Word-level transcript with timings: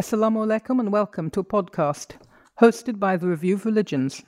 Assalamu 0.00 0.46
alaikum 0.46 0.80
and 0.80 0.90
welcome 0.90 1.28
to 1.28 1.40
a 1.40 1.44
podcast 1.44 2.12
hosted 2.62 2.98
by 2.98 3.14
the 3.18 3.26
Review 3.26 3.56
of 3.56 3.66
Religions. 3.66 4.22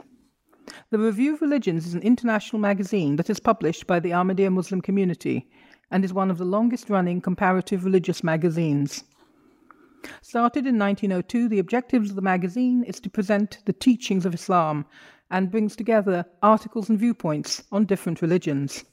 The 0.90 0.98
Review 0.98 1.32
of 1.32 1.40
Religions 1.40 1.86
is 1.86 1.94
an 1.94 2.02
international 2.02 2.60
magazine 2.60 3.16
that 3.16 3.30
is 3.30 3.40
published 3.40 3.86
by 3.86 3.98
the 3.98 4.10
Ahmadiyya 4.10 4.52
Muslim 4.52 4.82
community 4.82 5.48
and 5.90 6.04
is 6.04 6.12
one 6.12 6.30
of 6.30 6.36
the 6.36 6.44
longest 6.44 6.90
running 6.90 7.22
comparative 7.22 7.82
religious 7.82 8.22
magazines. 8.22 9.04
Started 10.20 10.66
in 10.66 10.78
1902, 10.78 11.48
the 11.48 11.60
objectives 11.60 12.10
of 12.10 12.16
the 12.16 12.20
magazine 12.20 12.84
is 12.84 13.00
to 13.00 13.08
present 13.08 13.60
the 13.64 13.72
teachings 13.72 14.26
of 14.26 14.34
Islam 14.34 14.84
and 15.30 15.50
brings 15.50 15.74
together 15.74 16.26
articles 16.42 16.90
and 16.90 16.98
viewpoints 16.98 17.62
on 17.72 17.86
different 17.86 18.20
religions. 18.20 18.84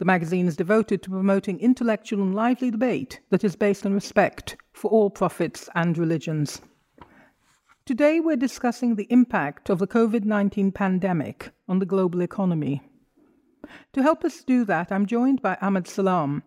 The 0.00 0.06
magazine 0.06 0.48
is 0.48 0.56
devoted 0.56 1.02
to 1.02 1.10
promoting 1.10 1.60
intellectual 1.60 2.22
and 2.22 2.34
lively 2.34 2.70
debate 2.70 3.20
that 3.28 3.44
is 3.44 3.54
based 3.54 3.84
on 3.84 3.92
respect 3.92 4.56
for 4.72 4.90
all 4.90 5.10
prophets 5.10 5.68
and 5.74 5.98
religions. 5.98 6.62
Today, 7.84 8.18
we're 8.18 8.36
discussing 8.36 8.94
the 8.94 9.06
impact 9.10 9.68
of 9.68 9.78
the 9.78 9.86
COVID 9.86 10.24
19 10.24 10.72
pandemic 10.72 11.50
on 11.68 11.80
the 11.80 11.84
global 11.84 12.22
economy. 12.22 12.80
To 13.92 14.02
help 14.02 14.24
us 14.24 14.42
do 14.42 14.64
that, 14.64 14.90
I'm 14.90 15.04
joined 15.04 15.42
by 15.42 15.58
Ahmad 15.60 15.86
Salam, 15.86 16.44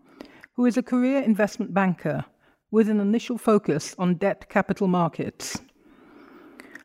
who 0.54 0.66
is 0.66 0.76
a 0.76 0.82
career 0.82 1.22
investment 1.22 1.76
banker 1.76 2.26
with 2.72 2.90
an 2.90 3.00
initial 3.00 3.38
focus 3.38 3.94
on 4.00 4.16
debt 4.16 4.50
capital 4.50 4.88
markets. 4.88 5.62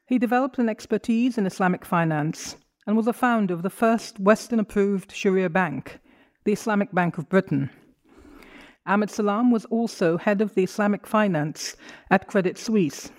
He 0.05 0.19
developed 0.19 0.59
an 0.59 0.69
expertise 0.69 1.39
in 1.39 1.47
Islamic 1.47 1.87
finance 1.87 2.57
and 2.87 2.95
was 2.95 3.07
a 3.07 3.15
founder 3.15 3.55
of 3.55 3.62
the 3.62 3.71
first 3.71 4.21
Western 4.21 4.61
approved 4.61 5.12
Sharia 5.12 5.48
bank 5.48 5.98
the 6.48 6.55
Islamic 6.55 6.91
Bank 6.95 7.19
of 7.19 7.29
Britain. 7.29 7.69
Ahmad 8.87 9.11
Salam 9.11 9.51
was 9.51 9.66
also 9.66 10.16
head 10.16 10.41
of 10.41 10.55
the 10.55 10.65
Islamic 10.65 11.06
finance 11.06 11.77
at 12.11 12.27
Credit 12.27 12.56
Suisse. 12.56 13.11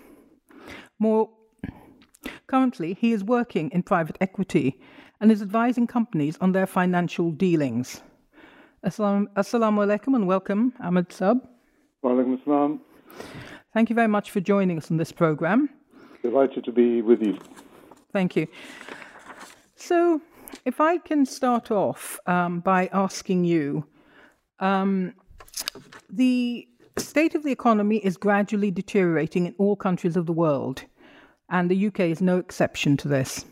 More 0.98 1.30
currently, 2.48 2.96
he 2.96 3.12
is 3.12 3.24
working 3.24 3.70
in 3.70 3.84
private 3.84 4.18
equity 4.20 4.82
and 5.22 5.32
is 5.32 5.44
advising 5.44 5.86
companies 5.86 6.40
on 6.42 6.54
their 6.54 6.66
financial 6.66 7.30
dealings. 7.30 8.02
Assalamu 8.84 9.28
alaikum 9.38 10.16
and 10.16 10.26
welcome, 10.26 10.74
Ahmad 10.80 11.14
Sab. 11.14 11.38
Walaikum 12.04 12.42
assalam. 12.42 12.80
Thank 13.76 13.92
you 13.92 13.96
very 13.96 14.08
much 14.08 14.32
for 14.32 14.40
joining 14.40 14.80
us 14.80 14.90
on 14.90 14.98
this 14.98 15.12
program. 15.12 15.70
Delighted 16.24 16.64
to 16.64 16.72
be 16.72 17.04
with 17.04 17.22
you. 17.22 17.38
Thank 18.12 18.36
you. 18.36 18.48
So, 19.76 20.20
if 20.66 20.82
I 20.82 20.98
can 20.98 21.26
start 21.26 21.72
off 21.72 22.20
um, 22.26 22.60
by 22.60 22.90
asking 22.92 23.46
you, 23.46 23.86
um, 24.60 25.14
the 26.10 26.68
state 26.98 27.36
of 27.36 27.44
the 27.44 27.52
economy 27.52 27.98
is 27.98 28.18
gradually 28.18 28.72
deteriorating 28.72 29.46
in 29.46 29.56
all 29.58 29.76
countries 29.76 30.18
of 30.18 30.26
the 30.26 30.34
world, 30.34 30.84
and 31.50 31.70
the 31.70 31.88
UK 31.88 32.02
is 32.02 32.22
no 32.22 32.38
exception 32.38 32.98
to 32.98 33.08
this. 33.08 33.46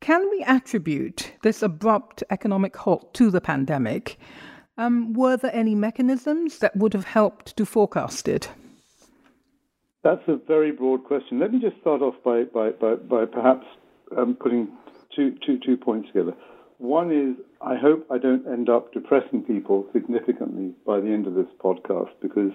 Can 0.00 0.28
we 0.30 0.44
attribute 0.44 1.32
this 1.42 1.62
abrupt 1.62 2.22
economic 2.30 2.76
halt 2.76 3.12
to 3.14 3.30
the 3.30 3.40
pandemic? 3.40 4.18
Um, 4.78 5.14
were 5.14 5.36
there 5.36 5.54
any 5.54 5.74
mechanisms 5.74 6.58
that 6.58 6.76
would 6.76 6.92
have 6.92 7.06
helped 7.06 7.56
to 7.56 7.66
forecast 7.66 8.28
it? 8.28 8.48
That's 10.04 10.22
a 10.28 10.36
very 10.36 10.70
broad 10.70 11.04
question. 11.04 11.40
Let 11.40 11.52
me 11.52 11.58
just 11.58 11.80
start 11.80 12.02
off 12.02 12.14
by, 12.24 12.44
by, 12.44 12.70
by, 12.70 12.94
by 12.94 13.24
perhaps 13.24 13.66
um, 14.16 14.36
putting 14.38 14.68
two, 15.16 15.36
two, 15.44 15.58
two 15.58 15.76
points 15.76 16.08
together. 16.08 16.34
One 16.78 17.10
is 17.10 17.42
I 17.60 17.76
hope 17.76 18.06
I 18.10 18.18
don't 18.18 18.46
end 18.46 18.68
up 18.68 18.92
depressing 18.92 19.42
people 19.42 19.86
significantly 19.92 20.74
by 20.86 21.00
the 21.00 21.08
end 21.08 21.26
of 21.26 21.34
this 21.34 21.46
podcast 21.58 22.10
because 22.20 22.52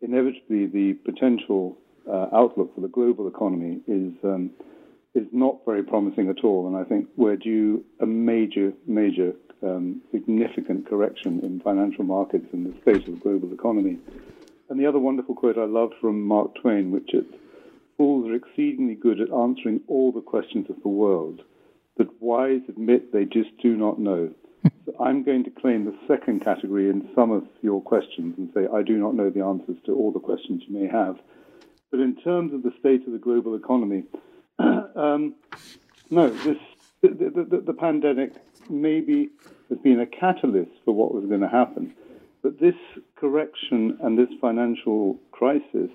inevitably 0.00 0.66
the 0.66 0.94
potential 1.04 1.78
uh, 2.10 2.26
outlook 2.34 2.74
for 2.74 2.80
the 2.80 2.88
global 2.88 3.28
economy 3.28 3.80
is 3.86 4.12
um, 4.24 4.50
is 5.14 5.26
not 5.30 5.58
very 5.64 5.82
promising 5.82 6.28
at 6.28 6.42
all, 6.42 6.66
and 6.66 6.76
I 6.76 6.84
think 6.84 7.06
we're 7.16 7.36
due 7.36 7.84
a 8.00 8.06
major, 8.06 8.72
major, 8.86 9.34
um, 9.62 10.00
significant 10.10 10.88
correction 10.88 11.40
in 11.40 11.60
financial 11.60 12.02
markets 12.02 12.46
and 12.52 12.66
the 12.66 12.80
state 12.80 13.06
of 13.06 13.14
the 13.14 13.20
global 13.20 13.52
economy. 13.52 13.98
And 14.70 14.80
the 14.80 14.86
other 14.86 14.98
wonderful 14.98 15.34
quote 15.34 15.58
I 15.58 15.66
love 15.66 15.90
from 16.00 16.22
Mark 16.22 16.54
Twain, 16.60 16.90
which 16.90 17.12
is, 17.14 17.26
"Fools 17.96 18.26
are 18.26 18.34
exceedingly 18.34 18.94
good 18.94 19.20
at 19.20 19.30
answering 19.30 19.82
all 19.86 20.10
the 20.10 20.22
questions 20.22 20.68
of 20.70 20.82
the 20.82 20.88
world." 20.88 21.42
But 21.96 22.08
wise 22.20 22.60
admit 22.68 23.12
they 23.12 23.24
just 23.24 23.50
do 23.62 23.76
not 23.76 23.98
know. 23.98 24.30
so 24.86 24.94
I'm 25.00 25.22
going 25.22 25.44
to 25.44 25.50
claim 25.50 25.84
the 25.84 25.96
second 26.08 26.44
category 26.44 26.88
in 26.88 27.08
some 27.14 27.30
of 27.30 27.44
your 27.62 27.80
questions 27.82 28.34
and 28.38 28.50
say 28.54 28.66
I 28.72 28.82
do 28.82 28.98
not 28.98 29.14
know 29.14 29.30
the 29.30 29.44
answers 29.44 29.76
to 29.86 29.94
all 29.94 30.12
the 30.12 30.20
questions 30.20 30.62
you 30.66 30.78
may 30.78 30.88
have. 30.88 31.18
But 31.90 32.00
in 32.00 32.16
terms 32.16 32.54
of 32.54 32.62
the 32.62 32.72
state 32.80 33.06
of 33.06 33.12
the 33.12 33.18
global 33.18 33.54
economy, 33.54 34.04
um, 34.58 35.34
no, 36.10 36.30
this 36.30 36.58
the, 37.02 37.08
the, 37.08 37.44
the, 37.44 37.60
the 37.66 37.72
pandemic 37.72 38.32
maybe 38.70 39.28
has 39.68 39.78
been 39.78 40.00
a 40.00 40.06
catalyst 40.06 40.70
for 40.84 40.94
what 40.94 41.12
was 41.12 41.24
going 41.26 41.40
to 41.40 41.48
happen. 41.48 41.94
But 42.42 42.60
this 42.60 42.74
correction 43.16 43.98
and 44.02 44.18
this 44.18 44.28
financial 44.40 45.18
crisis 45.30 45.90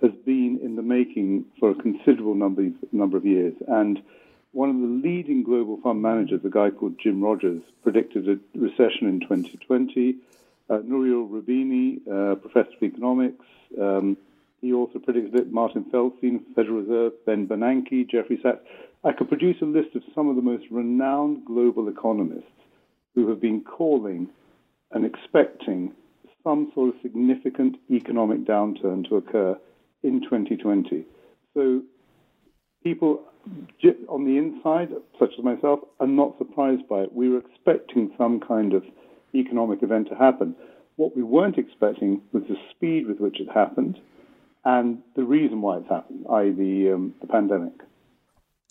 has 0.00 0.12
been 0.24 0.60
in 0.62 0.76
the 0.76 0.82
making 0.82 1.44
for 1.58 1.70
a 1.70 1.74
considerable 1.74 2.34
number, 2.34 2.68
number 2.92 3.16
of 3.16 3.26
years. 3.26 3.54
And 3.66 4.00
one 4.52 4.70
of 4.70 4.76
the 4.76 5.08
leading 5.08 5.42
global 5.42 5.78
fund 5.82 6.00
managers, 6.00 6.40
a 6.44 6.48
guy 6.48 6.70
called 6.70 6.98
Jim 7.02 7.22
Rogers, 7.22 7.62
predicted 7.82 8.28
a 8.28 8.38
recession 8.58 9.06
in 9.06 9.20
2020. 9.20 10.16
Uh, 10.70 10.80
Nouriel 10.84 11.26
Roubini, 11.26 12.00
uh, 12.06 12.34
professor 12.36 12.76
of 12.76 12.82
economics, 12.82 13.44
um, 13.80 14.16
he 14.60 14.72
also 14.72 14.98
predicted 14.98 15.34
it. 15.34 15.52
Martin 15.52 15.84
Feldstein, 15.84 16.40
Federal 16.54 16.82
Reserve, 16.82 17.12
Ben 17.24 17.46
Bernanke, 17.46 18.08
Jeffrey 18.08 18.38
Sachs. 18.42 18.60
I 19.04 19.12
could 19.12 19.28
produce 19.28 19.56
a 19.62 19.66
list 19.66 19.94
of 19.94 20.02
some 20.14 20.28
of 20.28 20.36
the 20.36 20.42
most 20.42 20.64
renowned 20.70 21.44
global 21.44 21.88
economists 21.88 22.50
who 23.14 23.28
have 23.28 23.40
been 23.40 23.62
calling 23.62 24.28
and 24.90 25.04
expecting 25.04 25.92
some 26.42 26.72
sort 26.74 26.94
of 26.94 27.00
significant 27.02 27.76
economic 27.90 28.44
downturn 28.44 29.08
to 29.08 29.16
occur 29.16 29.58
in 30.02 30.20
2020. 30.22 31.04
So 31.54 31.82
people 32.88 33.20
on 34.08 34.24
the 34.24 34.36
inside, 34.36 34.90
such 35.18 35.30
as 35.38 35.44
myself, 35.44 35.80
are 36.00 36.06
not 36.06 36.36
surprised 36.38 36.86
by 36.88 37.00
it. 37.00 37.12
We 37.12 37.28
were 37.28 37.38
expecting 37.38 38.12
some 38.18 38.40
kind 38.40 38.74
of 38.74 38.82
economic 39.34 39.82
event 39.82 40.08
to 40.10 40.14
happen. 40.14 40.54
What 40.96 41.16
we 41.16 41.22
weren't 41.22 41.58
expecting 41.58 42.20
was 42.32 42.42
the 42.48 42.56
speed 42.70 43.06
with 43.06 43.20
which 43.20 43.40
it 43.40 43.48
happened 43.52 43.98
and 44.64 44.98
the 45.16 45.24
reason 45.24 45.62
why 45.62 45.78
it's 45.78 45.88
happened, 45.88 46.26
i.e., 46.30 46.50
the, 46.50 46.92
um, 46.94 47.14
the 47.20 47.26
pandemic. 47.26 47.72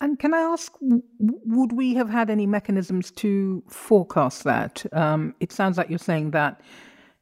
And 0.00 0.18
can 0.18 0.32
I 0.32 0.40
ask, 0.40 0.72
would 0.80 1.72
we 1.72 1.94
have 1.94 2.08
had 2.08 2.30
any 2.30 2.46
mechanisms 2.46 3.10
to 3.12 3.62
forecast 3.68 4.44
that? 4.44 4.86
Um, 4.92 5.34
it 5.40 5.50
sounds 5.50 5.76
like 5.76 5.90
you're 5.90 5.98
saying 5.98 6.30
that, 6.32 6.60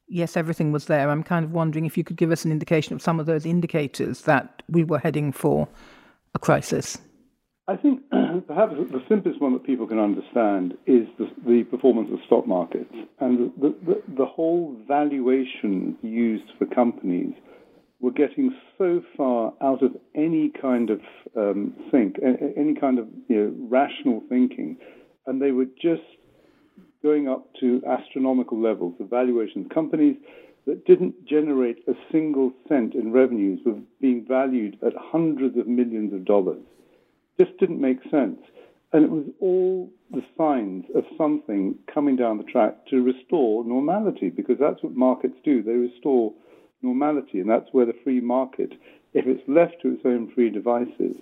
yes, 0.09 0.37
everything 0.37 0.73
was 0.73 0.87
there. 0.87 1.09
I'm 1.09 1.23
kind 1.23 1.45
of 1.45 1.53
wondering 1.53 1.87
if 1.87 1.97
you 1.97 2.05
could 2.05 2.17
give 2.17 2.31
us 2.31 2.45
an 2.45 2.53
indication 2.53 2.95
of 2.95 3.01
some 3.01 3.19
of 3.19 3.25
those 3.25 3.47
indicators 3.47 4.23
that 4.23 4.63
we 4.69 4.84
were 4.84 4.99
heading 4.99 5.33
for 5.33 5.69
a 6.37 6.39
crisis. 6.39 6.99
I 7.69 7.77
think 7.77 8.03
perhaps 8.47 8.75
the 8.77 9.03
simplest 9.09 9.41
one 9.41 9.53
that 9.55 9.65
people 9.65 9.89
can 9.89 9.99
understand 9.99 10.75
is 10.87 11.09
the, 11.19 11.27
the 11.45 11.65
performance 11.65 12.11
of 12.13 12.21
stock 12.27 12.47
markets 12.47 12.95
and 13.19 13.53
the, 13.61 13.75
the, 13.85 14.03
the, 14.17 14.25
whole 14.25 14.77
valuation 14.87 15.97
used 16.03 16.45
for 16.59 16.67
companies 16.67 17.35
were 17.99 18.13
getting 18.13 18.55
so 18.79 19.03
far 19.17 19.53
out 19.63 19.83
of 19.83 19.97
any 20.15 20.53
kind 20.63 20.91
of 20.91 21.01
um, 21.37 21.75
think, 21.91 22.17
any 22.57 22.75
kind 22.75 22.99
of 22.99 23.09
you 23.29 23.37
know, 23.37 23.55
rational 23.69 24.23
thinking, 24.29 24.77
and 25.27 25.43
they 25.43 25.51
were 25.51 25.65
just 25.65 26.03
going 27.03 27.27
up 27.27 27.49
to 27.59 27.83
astronomical 27.89 28.61
levels 28.61 28.95
of 29.01 29.09
valuations. 29.09 29.67
Companies 29.73 30.17
that 30.66 30.84
didn't 30.84 31.27
generate 31.27 31.78
a 31.88 31.93
single 32.10 32.53
cent 32.69 32.94
in 32.94 33.12
revenues 33.12 33.60
were 33.65 33.78
being 34.00 34.25
valued 34.27 34.77
at 34.84 34.93
hundreds 34.97 35.57
of 35.57 35.66
millions 35.66 36.13
of 36.13 36.24
dollars 36.24 36.63
just 37.39 37.57
didn't 37.59 37.80
make 37.80 38.03
sense. 38.10 38.39
And 38.92 39.04
it 39.04 39.10
was 39.10 39.27
all 39.41 39.91
the 40.10 40.22
signs 40.39 40.84
of 40.95 41.04
something 41.18 41.74
coming 41.92 42.16
down 42.16 42.39
the 42.39 42.45
track 42.45 42.86
to 42.91 43.03
restore 43.03 43.65
normality, 43.65 44.30
because 44.30 44.57
that's 44.59 44.83
what 44.83 44.95
markets 44.95 45.36
do. 45.45 45.63
They 45.63 45.72
restore 45.72 46.33
normality, 46.83 47.41
and 47.41 47.51
that's 47.51 47.69
where 47.72 47.84
the 47.84 47.97
free 48.04 48.21
market, 48.21 48.72
if 49.12 49.27
it's 49.27 49.42
left 49.48 49.83
to 49.83 49.92
its 49.92 50.03
own 50.04 50.30
free 50.34 50.51
devices, 50.51 51.16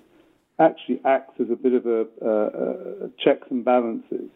actually 0.60 1.00
acts 1.04 1.40
as 1.40 1.50
a 1.50 1.56
bit 1.56 1.72
of 1.72 1.86
a, 1.86 3.10
checks 3.18 3.48
and 3.50 3.64
balances. 3.64 4.30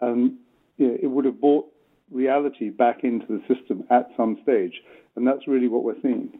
And 0.00 0.36
you 0.78 0.88
know, 0.88 0.96
it 1.02 1.08
would 1.08 1.26
have 1.26 1.40
brought 1.40 1.66
reality 2.10 2.70
back 2.70 3.04
into 3.04 3.26
the 3.26 3.54
system 3.54 3.84
at 3.90 4.10
some 4.16 4.38
stage, 4.42 4.80
and 5.16 5.26
that's 5.26 5.46
really 5.46 5.68
what 5.68 5.84
we're 5.84 6.00
seeing. 6.02 6.38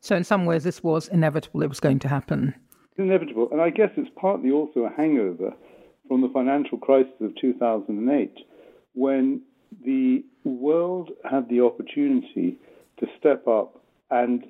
So, 0.00 0.16
in 0.16 0.24
some 0.24 0.44
ways, 0.44 0.64
this 0.64 0.82
was 0.82 1.08
inevitable; 1.08 1.62
it 1.62 1.68
was 1.68 1.80
going 1.80 1.98
to 2.00 2.08
happen. 2.08 2.54
It's 2.90 2.98
inevitable. 2.98 3.48
And 3.52 3.60
I 3.60 3.70
guess 3.70 3.90
it's 3.96 4.10
partly 4.16 4.50
also 4.50 4.80
a 4.80 4.92
hangover 4.96 5.52
from 6.08 6.22
the 6.22 6.28
financial 6.28 6.78
crisis 6.78 7.12
of 7.20 7.34
2008 7.40 8.32
when 8.94 9.42
the 9.84 10.24
world 10.44 11.10
had 11.28 11.48
the 11.48 11.60
opportunity 11.60 12.58
to 12.98 13.06
step 13.18 13.46
up 13.46 13.82
and 14.10 14.44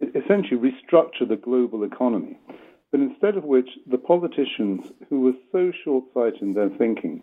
essentially 0.00 0.56
restructure 0.60 1.28
the 1.28 1.36
global 1.36 1.84
economy. 1.84 2.38
But 2.90 3.00
instead 3.00 3.36
of 3.36 3.44
which, 3.44 3.68
the 3.86 3.98
politicians 3.98 4.92
who 5.08 5.22
were 5.22 5.32
so 5.50 5.72
short 5.84 6.04
sighted 6.14 6.42
in 6.42 6.52
their 6.52 6.70
thinking 6.70 7.22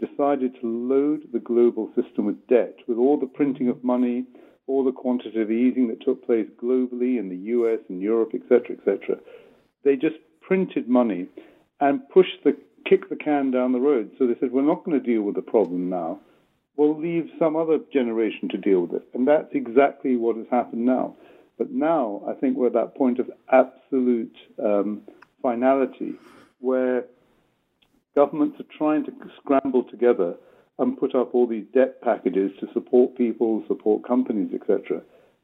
decided 0.00 0.54
to 0.60 0.66
load 0.66 1.22
the 1.32 1.38
global 1.38 1.90
system 1.94 2.26
with 2.26 2.46
debt, 2.46 2.76
with 2.86 2.98
all 2.98 3.18
the 3.18 3.26
printing 3.26 3.68
of 3.68 3.82
money, 3.82 4.24
all 4.66 4.84
the 4.84 4.92
quantitative 4.92 5.50
easing 5.50 5.88
that 5.88 6.00
took 6.02 6.24
place 6.24 6.46
globally 6.62 7.18
in 7.18 7.28
the 7.28 7.52
US 7.52 7.80
and 7.88 8.00
Europe, 8.00 8.32
etc., 8.34 8.76
etc. 8.76 9.16
They 9.84 9.96
just 9.96 10.16
printed 10.40 10.88
money 10.88 11.26
and 11.80 12.08
pushed 12.10 12.44
the 12.44 12.56
kick 12.88 13.08
the 13.08 13.16
can 13.16 13.50
down 13.50 13.72
the 13.72 13.80
road. 13.80 14.10
So 14.18 14.26
they 14.26 14.34
said, 14.40 14.52
we're 14.52 14.62
not 14.62 14.84
going 14.84 14.98
to 14.98 15.06
deal 15.06 15.22
with 15.22 15.34
the 15.34 15.42
problem 15.42 15.90
now. 15.90 16.20
We'll 16.76 16.98
leave 16.98 17.28
some 17.38 17.56
other 17.56 17.78
generation 17.92 18.48
to 18.50 18.56
deal 18.56 18.82
with 18.82 19.02
it. 19.02 19.08
And 19.14 19.26
that's 19.26 19.52
exactly 19.52 20.16
what 20.16 20.36
has 20.36 20.46
happened 20.50 20.86
now. 20.86 21.16
But 21.58 21.72
now 21.72 22.22
I 22.28 22.34
think 22.34 22.56
we're 22.56 22.68
at 22.68 22.72
that 22.74 22.94
point 22.94 23.18
of 23.18 23.30
absolute 23.50 24.36
um, 24.64 25.02
finality 25.42 26.14
where 26.60 27.04
governments 28.18 28.58
are 28.58 28.76
trying 28.76 29.04
to 29.04 29.12
scramble 29.40 29.84
together 29.84 30.34
and 30.80 30.98
put 30.98 31.14
up 31.14 31.36
all 31.36 31.46
these 31.46 31.66
debt 31.72 32.02
packages 32.02 32.50
to 32.58 32.66
support 32.72 33.16
people, 33.16 33.62
support 33.68 34.04
companies, 34.04 34.50
etc. 34.52 35.00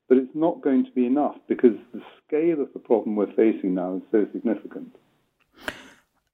But 0.08 0.18
it's 0.18 0.34
not 0.34 0.60
going 0.60 0.84
to 0.84 0.90
be 0.90 1.06
enough 1.06 1.36
because 1.46 1.76
the 1.92 2.02
scale 2.26 2.60
of 2.60 2.72
the 2.72 2.80
problem 2.80 3.14
we're 3.14 3.32
facing 3.34 3.76
now 3.76 3.98
is 3.98 4.02
so 4.10 4.26
significant. 4.32 4.88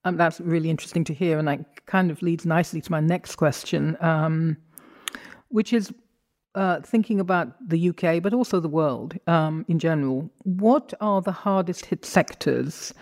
Um, 0.06 0.16
that's 0.16 0.40
really 0.40 0.70
interesting 0.70 1.04
to 1.04 1.12
hear, 1.12 1.38
and 1.38 1.46
that 1.46 1.84
kind 1.84 2.10
of 2.10 2.22
leads 2.22 2.46
nicely 2.46 2.80
to 2.80 2.90
my 2.90 3.00
next 3.00 3.36
question, 3.36 3.98
um, 4.00 4.56
which 5.48 5.74
is 5.74 5.92
uh, 6.54 6.80
thinking 6.80 7.20
about 7.20 7.48
the 7.68 7.90
UK, 7.90 8.22
but 8.22 8.32
also 8.32 8.60
the 8.60 8.68
world 8.68 9.14
um, 9.26 9.66
in 9.68 9.78
general. 9.78 10.30
What 10.44 10.94
are 11.02 11.20
the 11.20 11.32
hardest 11.32 11.84
hit 11.84 12.06
sectors, 12.06 12.94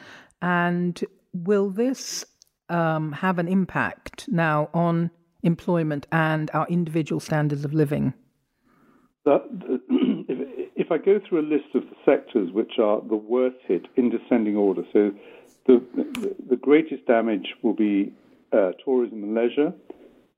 and 0.43 1.05
will 1.32 1.70
this 1.70 2.25
um, 2.69 3.12
have 3.12 3.38
an 3.38 3.49
impact 3.49 4.29
now 4.29 4.69
on 4.75 5.11
employment 5.43 6.06
and 6.12 6.50
our 6.53 6.67
individual 6.69 7.20
standards 7.20 7.65
of 7.65 7.73
living? 7.73 8.15
if, 9.26 10.69
if 10.76 10.93
I 10.93 10.99
go 10.99 11.20
through 11.29 11.41
a 11.41 11.49
list 11.49 11.75
of 11.75 11.82
the 11.82 11.97
sectors 12.05 12.50
which 12.53 12.79
are 12.79 13.00
the 13.00 13.17
worst 13.17 13.56
hit 13.67 13.87
in 13.97 14.11
descending 14.11 14.56
order, 14.56 14.82
so 14.93 15.12
the, 15.67 15.85
the, 15.94 16.35
the 16.50 16.56
greatest 16.56 17.06
damage 17.06 17.55
will 17.62 17.75
be 17.75 18.12
uh, 18.53 18.71
tourism 18.85 19.23
and 19.23 19.35
leisure, 19.35 19.73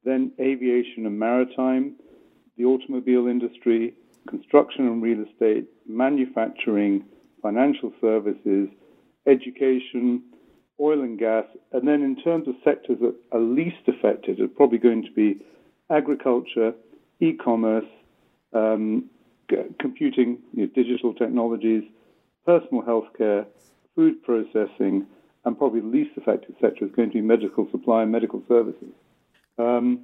then 0.04 0.32
aviation 0.40 1.06
and 1.06 1.18
maritime, 1.18 1.94
the 2.56 2.64
automobile 2.64 3.28
industry, 3.28 3.94
construction 4.28 4.86
and 4.86 5.02
real 5.02 5.24
estate, 5.24 5.66
manufacturing, 5.86 7.04
financial 7.42 7.92
services, 8.00 8.68
education, 9.26 10.22
oil 10.80 11.00
and 11.02 11.18
gas, 11.18 11.44
and 11.72 11.86
then 11.86 12.02
in 12.02 12.16
terms 12.16 12.48
of 12.48 12.54
sectors 12.64 12.98
that 13.00 13.14
are 13.32 13.40
least 13.40 13.86
affected, 13.86 14.40
are 14.40 14.48
probably 14.48 14.78
going 14.78 15.02
to 15.02 15.10
be 15.12 15.44
agriculture, 15.90 16.72
e-commerce, 17.20 17.84
um, 18.52 19.10
computing, 19.78 20.38
you 20.54 20.62
know, 20.62 20.70
digital 20.74 21.12
technologies, 21.14 21.82
personal 22.46 22.82
healthcare, 22.82 23.46
food 23.94 24.22
processing, 24.22 25.06
and 25.44 25.58
probably 25.58 25.80
the 25.80 25.86
least 25.86 26.10
affected 26.16 26.54
sector 26.60 26.84
is 26.84 26.92
going 26.92 27.08
to 27.08 27.14
be 27.14 27.20
medical 27.20 27.68
supply 27.70 28.02
and 28.02 28.12
medical 28.12 28.42
services. 28.48 28.92
Um, 29.58 30.00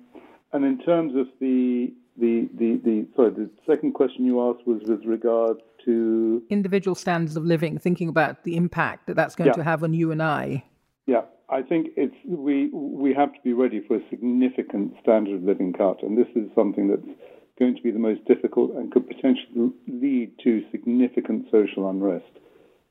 and 0.52 0.64
in 0.64 0.78
terms 0.78 1.14
of 1.16 1.26
the, 1.40 1.92
the, 2.18 2.48
the, 2.58 2.80
the, 2.84 3.06
sorry, 3.14 3.30
the 3.30 3.50
second 3.66 3.92
question 3.92 4.24
you 4.24 4.50
asked 4.50 4.66
was 4.66 4.82
with 4.86 5.04
regards 5.04 5.60
to 5.86 6.42
individual 6.50 6.94
standards 6.94 7.36
of 7.36 7.44
living, 7.44 7.78
thinking 7.78 8.08
about 8.08 8.44
the 8.44 8.56
impact 8.56 9.06
that 9.06 9.16
that's 9.16 9.34
going 9.34 9.48
yeah. 9.48 9.54
to 9.54 9.64
have 9.64 9.82
on 9.82 9.94
you 9.94 10.10
and 10.12 10.22
I. 10.22 10.64
Yeah, 11.06 11.22
I 11.48 11.62
think 11.62 11.88
it's 11.96 12.14
we 12.26 12.68
we 12.72 13.14
have 13.14 13.32
to 13.32 13.38
be 13.42 13.52
ready 13.52 13.80
for 13.86 13.96
a 13.96 14.00
significant 14.10 14.94
standard 15.00 15.34
of 15.36 15.42
living 15.42 15.72
cut, 15.72 16.02
and 16.02 16.18
this 16.18 16.28
is 16.34 16.50
something 16.54 16.88
that's 16.88 17.16
going 17.58 17.74
to 17.76 17.82
be 17.82 17.90
the 17.90 17.98
most 17.98 18.24
difficult 18.26 18.72
and 18.72 18.92
could 18.92 19.06
potentially 19.06 19.72
lead 19.88 20.32
to 20.44 20.62
significant 20.70 21.46
social 21.50 21.88
unrest 21.88 22.26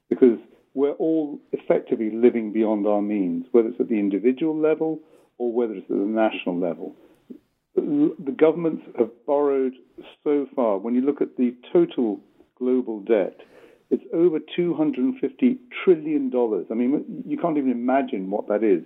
because 0.10 0.40
we're 0.74 0.94
all 0.94 1.40
effectively 1.52 2.10
living 2.12 2.52
beyond 2.52 2.88
our 2.88 3.02
means, 3.02 3.46
whether 3.52 3.70
it's 3.70 3.80
at 3.80 3.90
the 3.90 4.00
individual 4.00 4.58
level 4.58 5.00
or 5.38 5.52
whether 5.52 5.74
it's 5.74 5.90
at 5.90 5.98
the 5.98 6.04
national 6.04 6.60
level. 6.60 6.96
The 7.76 8.36
governments 8.38 8.84
have 8.98 9.10
borrowed 9.26 9.74
so 10.24 10.48
far. 10.56 10.78
When 10.78 10.96
you 10.96 11.02
look 11.02 11.22
at 11.22 11.36
the 11.38 11.54
total 11.74 12.22
global 12.58 13.00
debt, 13.02 13.40
it's 13.90 14.04
over 14.14 14.40
$250 14.40 15.58
trillion. 15.84 16.32
I 16.70 16.74
mean, 16.74 17.24
you 17.28 17.38
can't 17.38 17.58
even 17.58 17.72
imagine 17.72 18.30
what 18.30 18.48
that 18.48 18.64
is. 18.64 18.84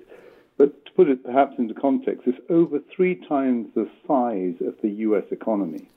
But 0.58 0.86
to 0.86 0.92
put 0.92 1.10
it 1.10 1.24
perhaps 1.24 1.54
into 1.58 1.74
context, 1.74 2.24
it's 2.26 2.38
over 2.50 2.80
three 2.94 3.16
times 3.16 3.68
the 3.76 3.90
size 4.06 4.56
of 4.68 4.76
the 4.82 4.90
US 4.90 5.24
economy. 5.32 5.88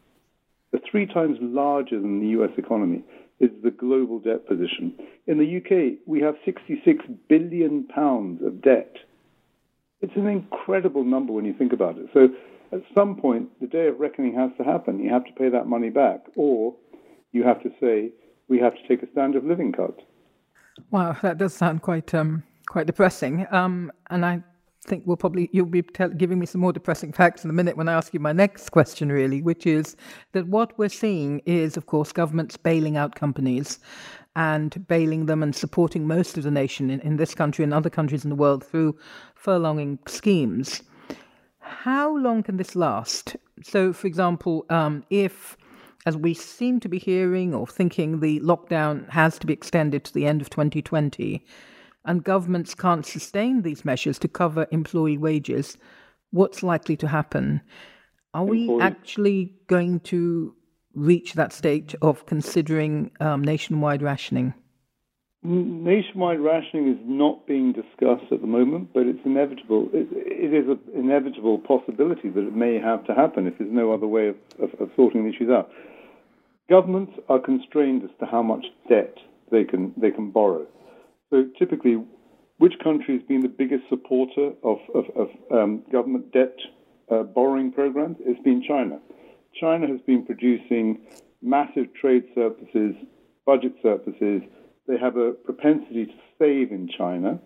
It's 0.72 0.84
three 0.88 1.06
times 1.06 1.38
larger 1.40 2.00
than 2.00 2.20
the 2.20 2.28
US 2.40 2.52
economy 2.56 3.02
is 3.40 3.50
the 3.64 3.72
global 3.72 4.20
debt 4.20 4.46
position. 4.46 4.94
In 5.26 5.38
the 5.38 5.56
UK, 5.56 5.98
we 6.06 6.20
have 6.20 6.36
66 6.44 7.04
billion 7.28 7.84
pounds 7.88 8.40
of 8.42 8.62
debt. 8.62 8.94
It's 10.00 10.16
an 10.16 10.28
incredible 10.28 11.04
number 11.04 11.32
when 11.32 11.44
you 11.44 11.54
think 11.54 11.72
about 11.72 11.98
it. 11.98 12.08
So 12.14 12.28
at 12.70 12.82
some 12.94 13.16
point, 13.16 13.48
the 13.60 13.66
day 13.66 13.88
of 13.88 13.98
reckoning 13.98 14.34
has 14.34 14.50
to 14.58 14.64
happen. 14.64 15.00
You 15.00 15.10
have 15.10 15.24
to 15.24 15.32
pay 15.32 15.48
that 15.48 15.66
money 15.66 15.90
back, 15.90 16.20
or 16.36 16.74
you 17.32 17.42
have 17.44 17.62
to 17.62 17.70
say, 17.80 18.12
we 18.48 18.58
have 18.58 18.74
to 18.74 18.88
take 18.88 19.02
a 19.02 19.10
standard 19.10 19.42
of 19.42 19.48
living 19.48 19.72
cut. 19.72 19.98
Wow, 20.90 21.16
that 21.22 21.38
does 21.38 21.54
sound 21.54 21.82
quite 21.82 22.14
um, 22.14 22.42
quite 22.68 22.86
depressing. 22.86 23.46
Um, 23.50 23.92
and 24.10 24.24
I 24.24 24.42
think 24.84 25.04
we'll 25.06 25.16
probably 25.16 25.48
you'll 25.52 25.66
be 25.66 25.82
giving 26.16 26.38
me 26.38 26.46
some 26.46 26.60
more 26.60 26.72
depressing 26.72 27.12
facts 27.12 27.44
in 27.44 27.50
a 27.50 27.52
minute 27.52 27.76
when 27.76 27.88
I 27.88 27.92
ask 27.92 28.12
you 28.12 28.20
my 28.20 28.32
next 28.32 28.70
question, 28.70 29.10
really, 29.10 29.42
which 29.42 29.66
is 29.66 29.96
that 30.32 30.48
what 30.48 30.76
we're 30.78 30.88
seeing 30.88 31.40
is, 31.46 31.76
of 31.76 31.86
course, 31.86 32.12
governments 32.12 32.56
bailing 32.56 32.96
out 32.96 33.14
companies 33.14 33.78
and 34.34 34.86
bailing 34.88 35.26
them 35.26 35.42
and 35.42 35.54
supporting 35.54 36.06
most 36.06 36.38
of 36.38 36.44
the 36.44 36.50
nation 36.50 36.90
in, 36.90 37.00
in 37.00 37.16
this 37.16 37.34
country 37.34 37.62
and 37.62 37.74
other 37.74 37.90
countries 37.90 38.24
in 38.24 38.30
the 38.30 38.36
world 38.36 38.64
through 38.64 38.98
furloughing 39.42 39.98
schemes. 40.08 40.82
How 41.58 42.16
long 42.16 42.42
can 42.42 42.56
this 42.56 42.74
last? 42.74 43.36
So, 43.62 43.92
for 43.92 44.06
example, 44.06 44.64
um, 44.70 45.04
if 45.10 45.56
as 46.04 46.16
we 46.16 46.34
seem 46.34 46.80
to 46.80 46.88
be 46.88 46.98
hearing 46.98 47.54
or 47.54 47.66
thinking 47.66 48.20
the 48.20 48.40
lockdown 48.40 49.08
has 49.10 49.38
to 49.38 49.46
be 49.46 49.52
extended 49.52 50.04
to 50.04 50.14
the 50.14 50.26
end 50.26 50.40
of 50.40 50.50
2020, 50.50 51.44
and 52.04 52.24
governments 52.24 52.74
can't 52.74 53.06
sustain 53.06 53.62
these 53.62 53.84
measures 53.84 54.18
to 54.18 54.28
cover 54.28 54.66
employee 54.72 55.18
wages, 55.18 55.76
what's 56.30 56.62
likely 56.62 56.96
to 56.96 57.06
happen? 57.06 57.60
Are 58.34 58.44
we 58.44 58.80
actually 58.80 59.54
going 59.66 60.00
to 60.00 60.54
reach 60.94 61.34
that 61.34 61.52
state 61.52 61.94
of 62.02 62.26
considering 62.26 63.10
um, 63.20 63.42
nationwide 63.42 64.02
rationing? 64.02 64.54
Nationwide 65.44 66.38
rationing 66.38 66.88
is 66.88 66.98
not 67.04 67.46
being 67.46 67.72
discussed 67.72 68.30
at 68.30 68.40
the 68.40 68.46
moment, 68.46 68.90
but 68.94 69.06
it's 69.06 69.18
inevitable. 69.24 69.88
it, 69.92 70.06
it 70.12 70.54
is 70.54 70.68
an 70.68 70.78
inevitable 70.94 71.58
possibility 71.58 72.28
that 72.28 72.46
it 72.46 72.54
may 72.54 72.78
have 72.78 73.04
to 73.06 73.14
happen 73.14 73.46
if 73.46 73.58
there's 73.58 73.72
no 73.72 73.92
other 73.92 74.06
way 74.06 74.28
of, 74.28 74.36
of, 74.60 74.70
of 74.80 74.90
sorting 74.94 75.24
the 75.24 75.30
issues 75.30 75.50
out. 75.50 75.70
Governments 76.70 77.12
are 77.28 77.40
constrained 77.40 78.04
as 78.04 78.10
to 78.20 78.26
how 78.26 78.42
much 78.42 78.64
debt 78.88 79.16
they 79.50 79.64
can 79.64 79.92
they 79.96 80.10
can 80.10 80.30
borrow. 80.30 80.66
So 81.30 81.44
typically, 81.58 82.02
which 82.58 82.74
country 82.82 83.18
has 83.18 83.26
been 83.26 83.40
the 83.40 83.48
biggest 83.48 83.84
supporter 83.88 84.52
of, 84.62 84.78
of, 84.94 85.04
of 85.16 85.28
um, 85.50 85.82
government 85.90 86.32
debt 86.32 86.56
uh, 87.10 87.24
borrowing 87.24 87.72
programs? 87.72 88.16
It's 88.20 88.42
been 88.42 88.62
China. 88.66 89.00
China 89.60 89.86
has 89.88 90.00
been 90.06 90.24
producing 90.24 91.06
massive 91.42 91.92
trade 92.00 92.24
surpluses, 92.34 92.94
budget 93.44 93.72
surpluses. 93.82 94.42
They 94.86 94.98
have 94.98 95.16
a 95.16 95.32
propensity 95.32 96.06
to 96.06 96.12
save 96.38 96.70
in 96.70 96.88
China, 96.96 97.40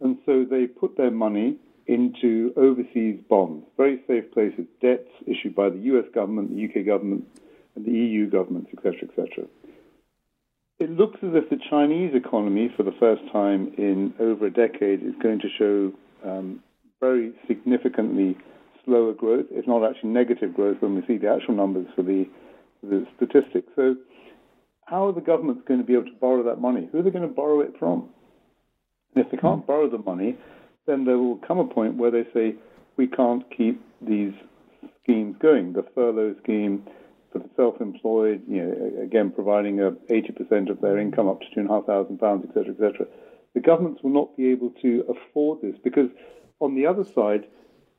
and 0.00 0.18
so 0.26 0.44
they 0.48 0.66
put 0.66 0.96
their 0.96 1.10
money 1.10 1.58
into 1.86 2.52
overseas 2.56 3.20
bonds, 3.28 3.64
very 3.76 4.02
safe 4.08 4.32
places, 4.32 4.66
debts 4.82 5.10
issued 5.26 5.54
by 5.54 5.70
the 5.70 5.78
US 5.78 6.06
government, 6.12 6.50
the 6.50 6.64
UK 6.64 6.84
government, 6.86 7.24
and 7.76 7.84
the 7.84 7.92
EU 7.92 8.28
governments, 8.28 8.70
etc., 8.76 9.08
etc. 9.08 9.44
It 10.78 10.90
looks 10.90 11.18
as 11.22 11.30
if 11.32 11.48
the 11.48 11.58
Chinese 11.70 12.12
economy, 12.14 12.70
for 12.76 12.82
the 12.82 12.94
first 13.00 13.22
time 13.32 13.72
in 13.78 14.12
over 14.20 14.46
a 14.46 14.50
decade, 14.50 15.02
is 15.02 15.14
going 15.22 15.40
to 15.40 15.48
show 15.56 15.92
um, 16.28 16.60
very 17.00 17.32
significantly 17.46 18.36
slower 18.84 19.12
growth, 19.12 19.46
if 19.50 19.66
not 19.66 19.88
actually 19.88 20.10
negative 20.10 20.54
growth, 20.54 20.76
when 20.80 20.94
we 20.94 21.02
see 21.06 21.16
the 21.16 21.28
actual 21.28 21.54
numbers 21.54 21.86
for 21.94 22.02
the, 22.02 22.26
the 22.82 23.06
statistics. 23.16 23.68
So, 23.74 23.96
how 24.84 25.08
are 25.08 25.12
the 25.12 25.20
governments 25.20 25.62
going 25.66 25.80
to 25.80 25.86
be 25.86 25.94
able 25.94 26.04
to 26.04 26.18
borrow 26.20 26.42
that 26.44 26.60
money? 26.60 26.88
Who 26.92 26.98
are 26.98 27.02
they 27.02 27.10
going 27.10 27.28
to 27.28 27.34
borrow 27.34 27.60
it 27.60 27.72
from? 27.78 28.08
And 29.14 29.24
if 29.24 29.30
they 29.30 29.38
can't 29.38 29.66
borrow 29.66 29.90
the 29.90 29.98
money, 29.98 30.36
then 30.86 31.04
there 31.04 31.18
will 31.18 31.38
come 31.38 31.58
a 31.58 31.64
point 31.64 31.96
where 31.96 32.10
they 32.10 32.24
say, 32.32 32.54
we 32.96 33.06
can't 33.06 33.44
keep 33.56 33.82
these 34.00 34.32
schemes 35.02 35.36
going 35.40 35.72
the 35.72 35.84
furlough 35.94 36.34
scheme, 36.42 36.86
for 37.36 37.46
the 37.46 37.54
self-employed, 37.56 38.42
you 38.48 38.62
know, 38.62 39.02
again 39.02 39.30
providing 39.30 39.80
a 39.80 39.92
80% 40.10 40.70
of 40.70 40.80
their 40.80 40.98
income 40.98 41.28
up 41.28 41.40
to 41.40 41.46
two 41.54 41.60
and 41.60 41.70
a 41.70 41.72
half 41.72 41.86
thousand 41.86 42.18
pounds, 42.18 42.44
etc., 42.48 42.72
etc. 42.72 43.06
The 43.54 43.60
governments 43.60 44.02
will 44.02 44.10
not 44.10 44.36
be 44.36 44.50
able 44.50 44.70
to 44.82 45.04
afford 45.08 45.60
this 45.62 45.76
because, 45.82 46.10
on 46.60 46.74
the 46.74 46.86
other 46.86 47.04
side, 47.04 47.46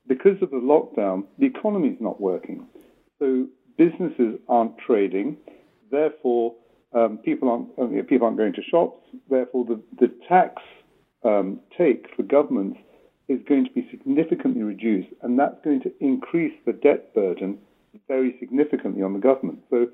because 0.07 0.41
of 0.41 0.51
the 0.51 0.57
lockdown, 0.57 1.25
the 1.37 1.45
economy 1.45 1.89
is 1.89 1.97
not 1.99 2.21
working. 2.21 2.67
So 3.19 3.47
businesses 3.77 4.39
aren't 4.47 4.77
trading, 4.77 5.37
therefore 5.91 6.55
um, 6.93 7.19
people 7.19 7.49
aren't 7.49 7.69
uh, 7.77 8.03
people 8.03 8.25
aren't 8.25 8.37
going 8.37 8.53
to 8.53 8.63
shops. 8.63 9.05
Therefore, 9.29 9.65
the 9.65 9.81
the 9.99 10.13
tax 10.27 10.61
um, 11.23 11.59
take 11.77 12.07
for 12.15 12.23
governments 12.23 12.79
is 13.27 13.39
going 13.47 13.65
to 13.65 13.71
be 13.71 13.87
significantly 13.91 14.63
reduced, 14.63 15.09
and 15.21 15.37
that's 15.37 15.57
going 15.63 15.81
to 15.81 15.91
increase 15.99 16.53
the 16.65 16.73
debt 16.73 17.13
burden 17.13 17.57
very 18.07 18.35
significantly 18.39 19.03
on 19.03 19.13
the 19.13 19.19
government. 19.19 19.59
So 19.69 19.87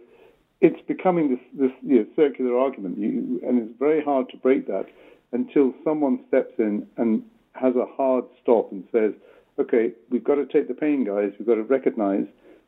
it's 0.61 0.79
becoming 0.87 1.29
this, 1.29 1.39
this 1.53 1.71
you 1.81 1.99
know, 1.99 2.05
circular 2.15 2.57
argument, 2.57 2.97
you, 2.97 3.41
and 3.47 3.61
it's 3.61 3.79
very 3.79 4.03
hard 4.03 4.29
to 4.29 4.37
break 4.37 4.67
that 4.67 4.85
until 5.31 5.73
someone 5.83 6.23
steps 6.27 6.53
in 6.57 6.87
and 6.97 7.23
has 7.53 7.75
a 7.75 7.85
hard 7.85 8.23
stop 8.41 8.71
and 8.71 8.83
says, 8.91 9.13
"Okay, 9.59 9.91
we've 10.09 10.23
got 10.23 10.35
to 10.35 10.45
take 10.45 10.67
the 10.67 10.73
pain, 10.73 11.03
guys. 11.03 11.33
We've 11.37 11.47
got 11.47 11.55
to 11.55 11.63
recognise 11.63 12.25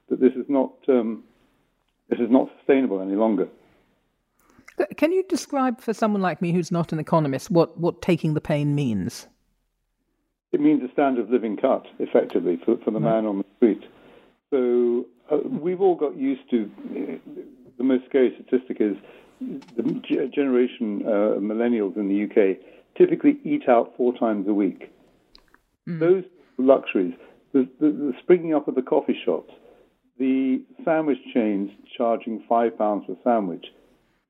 that 0.10 0.20
this 0.20 0.34
is 0.34 0.46
not 0.50 0.74
um, 0.88 1.24
this 2.10 2.20
is 2.20 2.30
not 2.30 2.50
sustainable 2.58 3.02
any 3.02 3.16
longer." 3.16 3.48
Can 4.98 5.12
you 5.14 5.24
describe 5.30 5.80
for 5.80 5.94
someone 5.94 6.22
like 6.22 6.42
me 6.42 6.52
who's 6.52 6.72
not 6.72 6.92
an 6.92 7.00
economist 7.00 7.50
what, 7.50 7.78
what 7.78 8.02
taking 8.02 8.34
the 8.34 8.42
pain 8.42 8.76
means? 8.76 9.28
It 10.52 10.60
means 10.60 10.84
a 10.84 10.92
standard 10.92 11.26
of 11.26 11.30
living 11.30 11.56
cut, 11.56 11.86
effectively, 12.00 12.60
for, 12.66 12.78
for 12.84 12.92
the 12.92 13.00
man 13.00 13.26
on 13.26 13.38
the 13.38 13.46
street. 13.56 13.84
So 14.50 15.06
uh, 15.32 15.38
we've 15.38 15.82
all 15.82 15.96
got 15.96 16.16
used 16.16 16.50
to 16.52 16.70
the 17.78 17.84
most 17.84 18.06
scary 18.06 18.34
statistic 18.36 18.78
is 18.80 18.96
the 19.40 20.30
generation 20.34 21.04
uh, 21.06 21.40
millennials 21.40 21.98
in 21.98 22.08
the 22.08 22.24
UK 22.24 22.58
typically 22.98 23.38
eat 23.44 23.68
out 23.68 23.94
four 23.98 24.18
times 24.18 24.48
a 24.48 24.54
week. 24.54 24.92
Mm. 25.88 26.00
Those 26.00 26.24
luxuries, 26.58 27.14
the, 27.54 27.68
the, 27.80 27.88
the, 27.88 28.14
springing 28.22 28.54
up 28.54 28.68
of 28.68 28.76
the 28.76 28.82
coffee 28.82 29.18
shops, 29.26 29.52
the 30.18 30.64
sandwich 30.86 31.18
chains 31.34 31.70
charging 31.98 32.44
five 32.48 32.78
pounds 32.78 33.04
per 33.08 33.16
sandwich, 33.24 33.66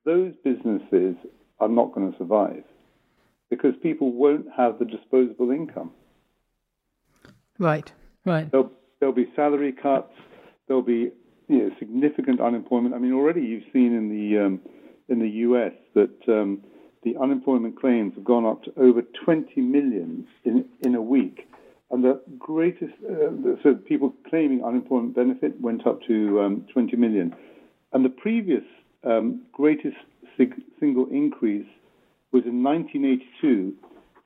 those 0.04 0.32
businesses 0.44 1.14
are 1.60 1.68
not 1.68 1.92
going 1.94 2.10
to 2.10 2.18
survive 2.18 2.64
because 3.48 3.74
people 3.82 4.12
won't 4.12 4.46
have 4.56 4.78
the 4.78 4.84
disposable 4.84 5.50
income. 5.50 5.92
Right, 7.58 7.90
right. 8.24 8.50
There'll, 8.50 8.72
there'll 8.98 9.14
be 9.14 9.30
salary 9.36 9.72
cuts. 9.72 10.12
There'll 10.66 10.82
be 10.82 11.10
you 11.48 11.58
know, 11.58 11.70
significant 11.78 12.40
unemployment. 12.40 12.94
I 12.94 12.98
mean, 12.98 13.12
already 13.12 13.42
you've 13.42 13.64
seen 13.72 13.94
in 13.94 14.08
the 14.08 14.44
um, 14.44 14.60
in 15.08 15.20
the 15.20 15.28
U.S. 15.28 15.72
that 15.94 16.28
um, 16.28 16.62
the 17.04 17.16
unemployment 17.20 17.78
claims 17.78 18.14
have 18.14 18.24
gone 18.24 18.44
up 18.44 18.64
to 18.64 18.72
over 18.76 19.02
20 19.24 19.60
million 19.60 20.26
in 20.44 20.64
in 20.80 20.94
a 20.94 21.02
week, 21.02 21.48
and 21.90 22.02
the 22.02 22.20
greatest 22.38 22.92
uh, 23.08 23.54
so 23.62 23.74
people 23.74 24.12
claiming 24.28 24.64
unemployment 24.64 25.14
benefit 25.14 25.60
went 25.60 25.86
up 25.86 26.02
to 26.08 26.40
um, 26.40 26.66
20 26.72 26.96
million, 26.96 27.34
and 27.92 28.04
the 28.04 28.10
previous 28.10 28.64
um, 29.04 29.42
greatest 29.52 29.96
sig- 30.36 30.62
single 30.80 31.06
increase 31.10 31.66
was 32.32 32.44
in 32.44 32.62
1982 32.62 33.72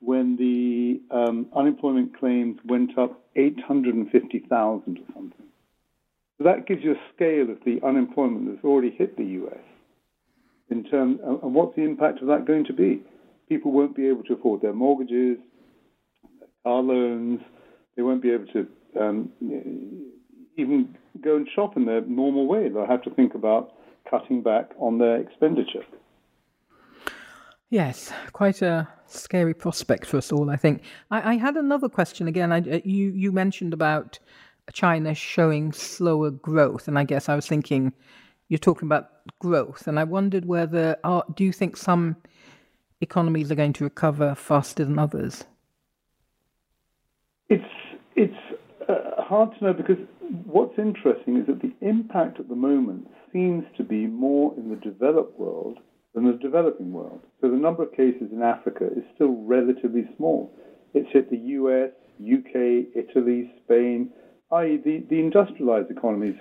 when 0.00 0.36
the 0.36 1.00
um, 1.14 1.46
unemployment 1.54 2.18
claims 2.18 2.58
went 2.64 2.96
up 2.96 3.22
850,000 3.36 4.98
or 4.98 5.02
something. 5.14 5.49
That 6.40 6.66
gives 6.66 6.82
you 6.82 6.92
a 6.92 7.14
scale 7.14 7.50
of 7.50 7.58
the 7.66 7.80
unemployment 7.86 8.50
that's 8.50 8.64
already 8.64 8.90
hit 8.90 9.16
the 9.16 9.24
US. 9.24 9.60
In 10.70 10.84
terms, 10.84 11.20
and 11.22 11.54
what's 11.54 11.76
the 11.76 11.82
impact 11.82 12.22
of 12.22 12.28
that 12.28 12.46
going 12.46 12.64
to 12.66 12.72
be? 12.72 13.02
People 13.48 13.72
won't 13.72 13.94
be 13.94 14.08
able 14.08 14.22
to 14.24 14.34
afford 14.34 14.62
their 14.62 14.72
mortgages, 14.72 15.36
car 16.64 16.80
loans. 16.80 17.40
They 17.96 18.02
won't 18.02 18.22
be 18.22 18.30
able 18.30 18.46
to 18.46 18.66
um, 18.98 19.30
even 20.56 20.96
go 21.20 21.36
and 21.36 21.46
shop 21.54 21.76
in 21.76 21.84
their 21.84 22.00
normal 22.02 22.46
way. 22.46 22.68
They'll 22.68 22.86
have 22.86 23.02
to 23.02 23.10
think 23.10 23.34
about 23.34 23.72
cutting 24.08 24.42
back 24.42 24.70
on 24.78 24.98
their 24.98 25.16
expenditure. 25.16 25.84
Yes, 27.68 28.12
quite 28.32 28.62
a 28.62 28.88
scary 29.06 29.54
prospect 29.54 30.06
for 30.06 30.16
us 30.16 30.32
all, 30.32 30.50
I 30.50 30.56
think. 30.56 30.82
I, 31.10 31.34
I 31.34 31.36
had 31.36 31.56
another 31.56 31.88
question 31.88 32.26
again. 32.26 32.50
I, 32.50 32.58
uh, 32.58 32.80
you, 32.84 33.10
you 33.10 33.30
mentioned 33.30 33.72
about 33.72 34.18
China 34.72 35.14
showing 35.14 35.72
slower 35.72 36.30
growth, 36.30 36.88
and 36.88 36.98
I 36.98 37.04
guess 37.04 37.28
I 37.28 37.34
was 37.34 37.46
thinking 37.46 37.92
you're 38.48 38.58
talking 38.58 38.88
about 38.88 39.10
growth, 39.38 39.86
and 39.86 39.98
I 39.98 40.04
wondered 40.04 40.44
whether 40.44 40.96
are, 41.04 41.24
do 41.34 41.44
you 41.44 41.52
think 41.52 41.76
some 41.76 42.16
economies 43.00 43.50
are 43.50 43.54
going 43.54 43.72
to 43.74 43.84
recover 43.84 44.34
faster 44.34 44.84
than 44.84 44.98
others? 44.98 45.44
It's 47.48 47.64
it's 48.16 48.34
uh, 48.88 49.22
hard 49.22 49.56
to 49.58 49.64
know 49.64 49.72
because 49.72 49.98
what's 50.44 50.78
interesting 50.78 51.38
is 51.38 51.46
that 51.46 51.62
the 51.62 51.74
impact 51.80 52.40
at 52.40 52.48
the 52.48 52.54
moment 52.54 53.08
seems 53.32 53.64
to 53.76 53.84
be 53.84 54.06
more 54.06 54.54
in 54.56 54.70
the 54.70 54.76
developed 54.76 55.38
world 55.38 55.78
than 56.14 56.26
the 56.26 56.38
developing 56.38 56.92
world. 56.92 57.20
So 57.40 57.50
the 57.50 57.56
number 57.56 57.82
of 57.82 57.92
cases 57.92 58.30
in 58.32 58.42
Africa 58.42 58.86
is 58.86 59.04
still 59.14 59.36
relatively 59.44 60.08
small. 60.16 60.52
It's 60.92 61.08
hit 61.12 61.30
the 61.30 61.36
US, 61.36 61.90
UK, 62.20 62.88
Italy, 62.94 63.52
Spain, 63.64 64.10
i.e., 64.52 64.76
the, 64.84 65.04
the 65.08 65.18
industrialized 65.18 65.90
economies 65.90 66.36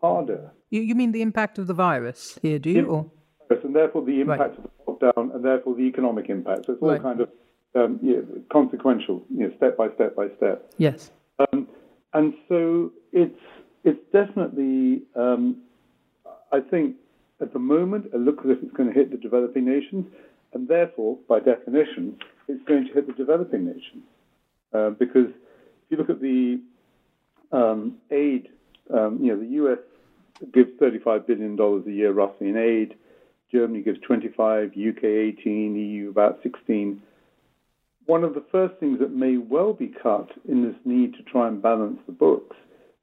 harder. 0.00 0.52
You, 0.70 0.82
you 0.82 0.94
mean 0.94 1.12
the 1.12 1.22
impact 1.22 1.58
of 1.58 1.66
the 1.66 1.74
virus 1.74 2.38
here, 2.42 2.58
do 2.58 2.70
you? 2.70 2.86
Or? 2.86 3.10
And 3.50 3.74
therefore 3.74 4.02
the 4.04 4.20
impact 4.20 4.40
right. 4.40 4.58
of 4.58 4.98
the 5.00 5.12
lockdown 5.12 5.34
and 5.34 5.44
therefore 5.44 5.74
the 5.74 5.82
economic 5.82 6.30
impact. 6.30 6.66
So 6.66 6.72
it's 6.72 6.82
all 6.82 6.90
right. 6.90 7.02
kind 7.02 7.20
of 7.20 7.28
um, 7.74 7.98
yeah, 8.02 8.20
consequential, 8.50 9.22
you 9.30 9.48
know, 9.48 9.52
step 9.56 9.76
by 9.76 9.88
step 9.94 10.16
by 10.16 10.28
step. 10.36 10.72
Yes. 10.78 11.10
Um, 11.38 11.68
and 12.14 12.34
so 12.48 12.92
it's 13.12 13.38
it's 13.84 14.00
definitely, 14.12 15.02
um, 15.16 15.62
I 16.52 16.60
think, 16.60 16.96
at 17.40 17.52
the 17.52 17.58
moment, 17.58 18.06
it 18.12 18.18
looks 18.18 18.44
as 18.44 18.52
if 18.52 18.62
it's 18.62 18.72
going 18.72 18.88
to 18.88 18.94
hit 18.94 19.10
the 19.10 19.16
developing 19.16 19.64
nations, 19.64 20.06
and 20.52 20.68
therefore, 20.68 21.18
by 21.28 21.40
definition, 21.40 22.16
it's 22.48 22.62
going 22.64 22.86
to 22.86 22.92
hit 22.92 23.06
the 23.06 23.12
developing 23.14 23.66
nations. 23.66 24.04
Uh, 24.72 24.90
because 24.90 25.28
if 25.28 25.90
you 25.90 25.96
look 25.96 26.10
at 26.10 26.20
the 26.20 26.60
um, 27.52 27.98
aid, 28.10 28.48
um, 28.92 29.18
you 29.20 29.28
know, 29.34 29.40
the 29.40 29.64
US 29.64 29.78
gives 30.52 30.70
$35 30.80 31.26
billion 31.26 31.58
a 31.58 31.90
year 31.90 32.12
roughly 32.12 32.48
in 32.48 32.56
aid. 32.56 32.94
Germany 33.52 33.82
gives 33.82 34.00
25, 34.00 34.70
UK 34.70 35.04
18, 35.04 35.76
EU 35.76 36.08
about 36.10 36.40
16. 36.42 37.02
One 38.06 38.24
of 38.24 38.34
the 38.34 38.44
first 38.50 38.74
things 38.80 38.98
that 38.98 39.12
may 39.12 39.36
well 39.36 39.72
be 39.72 39.92
cut 40.02 40.30
in 40.48 40.64
this 40.64 40.74
need 40.84 41.14
to 41.14 41.22
try 41.22 41.48
and 41.48 41.62
balance 41.62 42.00
the 42.06 42.12
books 42.12 42.56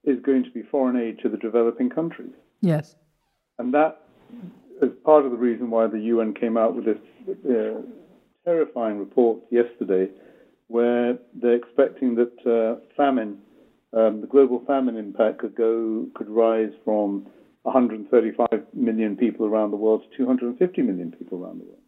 is 0.03 0.19
going 0.21 0.43
to 0.43 0.49
be 0.49 0.63
foreign 0.63 0.97
aid 0.97 1.19
to 1.19 1.29
the 1.29 1.37
developing 1.37 1.89
countries. 1.89 2.33
Yes. 2.61 2.95
And 3.59 3.73
that 3.73 4.01
is 4.81 4.89
part 5.03 5.25
of 5.25 5.31
the 5.31 5.37
reason 5.37 5.69
why 5.69 5.87
the 5.87 5.99
UN 5.99 6.33
came 6.33 6.57
out 6.57 6.75
with 6.75 6.85
this 6.85 6.97
uh, 7.49 7.81
terrifying 8.45 8.97
report 8.97 9.39
yesterday, 9.51 10.09
where 10.67 11.17
they're 11.33 11.55
expecting 11.55 12.15
that 12.15 12.45
uh, 12.45 12.79
famine, 12.95 13.39
um, 13.93 14.21
the 14.21 14.27
global 14.27 14.63
famine 14.65 14.97
impact, 14.97 15.39
could 15.39 15.55
go 15.55 16.07
could 16.15 16.29
rise 16.29 16.71
from 16.85 17.27
135 17.63 18.47
million 18.73 19.17
people 19.17 19.45
around 19.45 19.71
the 19.71 19.77
world 19.77 20.03
to 20.11 20.17
250 20.17 20.81
million 20.81 21.11
people 21.11 21.43
around 21.43 21.59
the 21.59 21.65
world, 21.65 21.79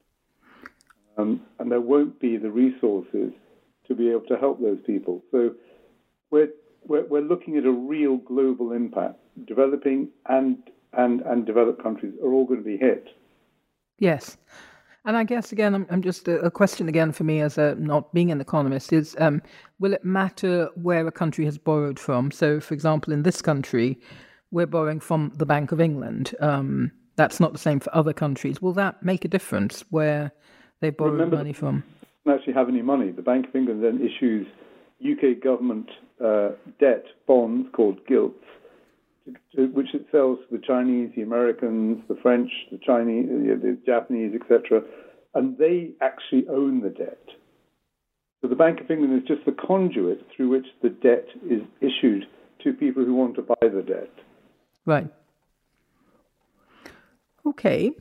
um, 1.18 1.42
and 1.60 1.72
there 1.72 1.82
won't 1.82 2.20
be 2.20 2.38
the 2.38 2.50
resources 2.50 3.32
to 3.88 3.96
be 3.96 4.10
able 4.10 4.22
to 4.22 4.38
help 4.38 4.62
those 4.62 4.80
people. 4.86 5.24
So 5.32 5.56
we're 6.30 6.50
we're, 6.86 7.06
we're 7.06 7.22
looking 7.22 7.58
at 7.58 7.66
a 7.66 7.72
real 7.72 8.18
global 8.18 8.72
impact, 8.72 9.20
developing 9.46 10.10
and 10.28 10.58
and, 10.94 11.22
and 11.22 11.46
developed 11.46 11.82
countries 11.82 12.14
are 12.22 12.34
all 12.34 12.46
going 12.46 12.60
to 12.60 12.66
be 12.66 12.78
hit. 12.78 13.08
Yes. 13.98 14.38
And 15.04 15.18
I 15.18 15.24
guess 15.24 15.52
again, 15.52 15.74
I'm, 15.74 15.88
I'm 15.90 16.02
just 16.02 16.28
a, 16.28 16.40
a, 16.42 16.52
question 16.52 16.88
again 16.88 17.12
for 17.12 17.24
me 17.24 17.42
as 17.42 17.58
a 17.58 17.76
not 17.76 18.14
being 18.14 18.32
an 18.32 18.40
economist 18.40 18.94
is: 18.94 19.16
um, 19.20 19.42
Will 19.80 19.94
it 19.94 20.06
matter 20.06 20.70
where 20.76 21.08
a 21.08 21.12
country 21.12 21.44
has 21.46 21.58
borrowed 21.58 22.00
from? 22.00 22.30
So, 22.30 22.60
for 22.60 22.74
example, 22.74 23.12
in 23.12 23.24
this 23.24 23.42
country, 23.42 24.00
we're 24.52 24.68
borrowing 24.68 25.00
from 25.00 25.32
the 25.36 25.46
Bank 25.46 25.72
of 25.72 25.82
England. 25.82 26.36
Um, 26.40 26.92
that's 27.16 27.40
not 27.40 27.52
the 27.52 27.60
same 27.60 27.80
for 27.80 27.94
other 27.96 28.14
countries. 28.14 28.62
Will 28.62 28.74
that 28.74 29.04
make 29.04 29.26
a 29.26 29.28
difference 29.28 29.84
where 29.90 30.32
they 30.82 30.92
borrow 30.92 31.12
Remember, 31.12 31.38
money 31.38 31.54
from? 31.54 31.84
Don't 32.26 32.38
actually 32.38 32.54
have 32.54 32.70
any 32.70 32.84
money. 32.84 33.12
The 33.12 33.24
Bank 33.24 33.48
of 33.48 33.56
England 33.56 33.84
then 33.84 34.00
issues 34.06 34.46
UK 35.02 35.44
government 35.44 35.90
uh, 36.24 36.50
debt 36.80 37.06
bonds 37.28 37.68
called 37.74 38.06
gilts 38.08 38.44
which 39.56 39.94
it 39.94 40.06
sells 40.12 40.40
to 40.40 40.58
the 40.58 40.64
Chinese, 40.66 41.12
the 41.16 41.22
Americans, 41.22 42.02
the 42.08 42.18
French, 42.22 42.50
the 42.72 42.80
Chinese, 42.80 43.28
the 43.28 43.78
Japanese, 43.86 44.34
etc., 44.40 44.82
and 45.34 45.58
they 45.58 45.92
actually 46.02 46.48
own 46.50 46.82
the 46.82 46.90
debt. 46.90 47.24
So 48.42 48.48
the 48.48 48.56
Bank 48.56 48.82
of 48.82 48.90
England 48.90 49.22
is 49.22 49.28
just 49.28 49.46
the 49.46 49.52
conduit 49.52 50.26
through 50.36 50.50
which 50.50 50.66
the 50.82 50.90
debt 50.90 51.28
is 51.50 51.62
issued 51.80 52.26
to 52.64 52.74
people 52.74 53.06
who 53.06 53.14
want 53.14 53.36
to 53.36 53.44
buy 53.44 53.56
the 53.62 53.84
debt. 53.84 54.12
Right. 54.86 55.08
Okay. 57.46 57.92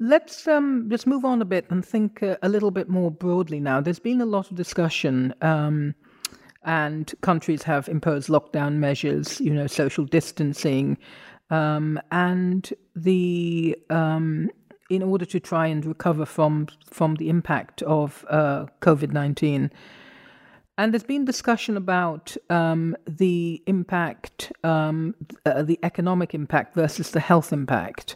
Let's 0.00 0.46
um, 0.46 0.88
just 0.90 1.06
move 1.06 1.24
on 1.24 1.42
a 1.42 1.44
bit 1.44 1.66
and 1.70 1.84
think 1.84 2.22
uh, 2.22 2.36
a 2.42 2.48
little 2.48 2.70
bit 2.70 2.88
more 2.88 3.10
broadly 3.10 3.60
now. 3.60 3.80
There's 3.80 3.98
been 3.98 4.20
a 4.20 4.26
lot 4.26 4.50
of 4.50 4.56
discussion, 4.56 5.34
um, 5.42 5.94
and 6.68 7.14
countries 7.22 7.62
have 7.62 7.88
imposed 7.88 8.28
lockdown 8.28 8.74
measures, 8.74 9.40
you 9.40 9.54
know, 9.54 9.66
social 9.66 10.04
distancing, 10.04 10.98
um, 11.50 11.98
and 12.10 12.74
the 12.94 13.74
um, 13.88 14.50
in 14.90 15.02
order 15.02 15.24
to 15.24 15.40
try 15.40 15.66
and 15.66 15.86
recover 15.86 16.26
from 16.26 16.66
from 16.84 17.16
the 17.16 17.28
impact 17.30 17.82
of 17.82 18.24
uh, 18.28 18.66
COVID 18.80 19.12
nineteen. 19.12 19.70
And 20.76 20.92
there's 20.92 21.02
been 21.02 21.24
discussion 21.24 21.76
about 21.76 22.36
um, 22.50 22.96
the 23.06 23.62
impact, 23.66 24.52
um, 24.62 25.14
uh, 25.44 25.62
the 25.62 25.78
economic 25.82 26.34
impact 26.34 26.76
versus 26.76 27.10
the 27.10 27.20
health 27.20 27.52
impact 27.52 28.14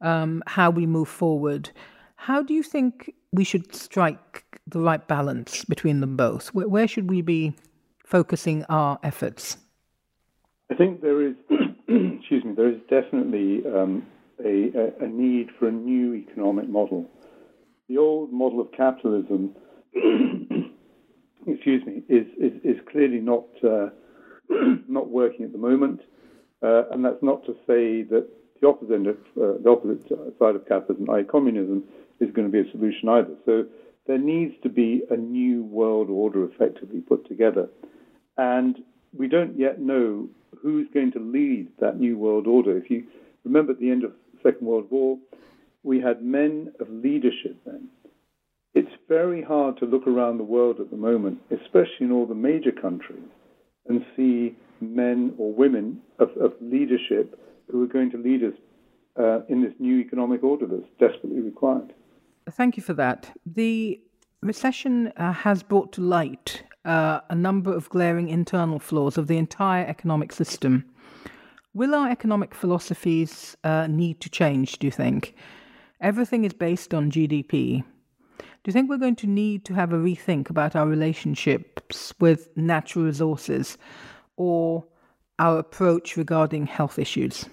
um, 0.00 0.42
how 0.46 0.70
we 0.70 0.86
move 0.86 1.08
forward. 1.08 1.70
How 2.16 2.42
do 2.42 2.52
you 2.54 2.64
think 2.64 3.14
we 3.32 3.44
should 3.44 3.74
strike 3.74 4.44
the 4.66 4.80
right 4.80 5.06
balance 5.06 5.64
between 5.64 6.00
them 6.00 6.16
both? 6.16 6.48
Where, 6.48 6.68
where 6.68 6.88
should 6.88 7.08
we 7.10 7.22
be 7.22 7.52
focusing 8.10 8.64
our 8.68 8.98
efforts? 9.02 9.56
I 10.70 10.74
think 10.74 11.00
there 11.00 11.26
is, 11.26 11.34
excuse 11.88 12.44
me, 12.44 12.52
there 12.54 12.68
is 12.68 12.80
definitely 12.88 13.62
um, 13.66 14.06
a, 14.44 14.72
a, 15.00 15.06
need 15.06 15.48
for 15.58 15.68
a 15.68 15.72
new 15.72 16.14
economic 16.14 16.68
model. 16.68 17.08
The 17.88 17.98
old 17.98 18.32
model 18.32 18.60
of 18.60 18.72
capitalism, 18.72 19.56
excuse 21.46 21.84
me, 21.86 22.02
is, 22.08 22.26
is, 22.38 22.52
is 22.62 22.76
clearly 22.90 23.20
not 23.20 23.46
uh, 23.64 23.90
not 24.88 25.08
working 25.08 25.44
at 25.44 25.52
the 25.52 25.58
moment, 25.58 26.00
uh, 26.62 26.82
and 26.90 27.04
that's 27.04 27.22
not 27.22 27.44
to 27.46 27.52
say 27.66 28.02
that 28.02 28.26
the 28.60 28.68
opposite 28.68 29.06
of 29.06 29.16
uh, 29.36 29.58
the 29.62 29.70
opposite 29.70 30.08
side 30.38 30.56
of 30.56 30.66
capitalism, 30.68 31.08
i.e., 31.10 31.24
communism, 31.24 31.84
is 32.20 32.30
going 32.32 32.50
to 32.50 32.52
be 32.52 32.68
a 32.68 32.70
solution 32.72 33.08
either. 33.08 33.34
So 33.46 33.64
there 34.06 34.18
needs 34.18 34.54
to 34.62 34.68
be 34.68 35.02
a 35.10 35.16
new 35.16 35.64
world 35.64 36.10
order 36.10 36.44
effectively 36.44 37.00
put 37.00 37.26
together, 37.26 37.68
and 38.40 38.76
we 39.12 39.28
don't 39.28 39.58
yet 39.58 39.78
know 39.80 40.26
who's 40.62 40.88
going 40.94 41.12
to 41.12 41.20
lead 41.20 41.68
that 41.78 42.00
new 42.00 42.16
world 42.16 42.46
order. 42.46 42.76
If 42.78 42.90
you 42.90 43.04
remember, 43.44 43.72
at 43.72 43.80
the 43.80 43.90
end 43.90 44.02
of 44.02 44.12
the 44.32 44.50
Second 44.50 44.66
World 44.66 44.86
War, 44.90 45.18
we 45.82 46.00
had 46.00 46.22
men 46.22 46.72
of 46.80 46.88
leadership 46.88 47.56
then. 47.66 47.88
It's 48.72 48.90
very 49.08 49.42
hard 49.42 49.76
to 49.78 49.84
look 49.84 50.06
around 50.06 50.38
the 50.38 50.44
world 50.44 50.80
at 50.80 50.90
the 50.90 50.96
moment, 50.96 51.40
especially 51.50 52.06
in 52.06 52.12
all 52.12 52.24
the 52.24 52.34
major 52.34 52.72
countries, 52.72 53.28
and 53.88 54.06
see 54.16 54.56
men 54.80 55.34
or 55.36 55.52
women 55.52 56.00
of, 56.18 56.30
of 56.38 56.54
leadership 56.62 57.38
who 57.70 57.82
are 57.82 57.88
going 57.88 58.10
to 58.10 58.16
lead 58.16 58.42
us 58.42 58.54
uh, 59.18 59.40
in 59.50 59.60
this 59.60 59.74
new 59.78 59.98
economic 59.98 60.42
order 60.42 60.66
that's 60.66 60.88
desperately 60.98 61.40
required. 61.40 61.92
Thank 62.50 62.78
you 62.78 62.82
for 62.82 62.94
that. 62.94 63.32
The 63.44 64.00
recession 64.40 65.12
uh, 65.18 65.32
has 65.32 65.62
brought 65.62 65.92
to 65.92 66.00
light 66.00 66.62
uh, 66.84 67.20
a 67.28 67.34
number 67.34 67.72
of 67.72 67.88
glaring 67.90 68.28
internal 68.28 68.78
flaws 68.78 69.18
of 69.18 69.26
the 69.26 69.36
entire 69.36 69.86
economic 69.86 70.32
system. 70.32 70.84
Will 71.72 71.94
our 71.94 72.10
economic 72.10 72.54
philosophies 72.54 73.56
uh, 73.62 73.86
need 73.86 74.20
to 74.20 74.28
change, 74.28 74.78
do 74.78 74.86
you 74.86 74.90
think? 74.90 75.34
Everything 76.00 76.44
is 76.44 76.52
based 76.52 76.94
on 76.94 77.10
GDP. 77.10 77.84
Do 78.62 78.68
you 78.68 78.72
think 78.72 78.90
we're 78.90 78.98
going 78.98 79.16
to 79.16 79.26
need 79.26 79.64
to 79.66 79.74
have 79.74 79.92
a 79.92 79.96
rethink 79.96 80.50
about 80.50 80.74
our 80.74 80.86
relationships 80.86 82.12
with 82.18 82.48
natural 82.56 83.04
resources 83.04 83.78
or 84.36 84.84
our 85.38 85.58
approach 85.58 86.16
regarding 86.16 86.66
health 86.66 86.98
issues? 86.98 87.46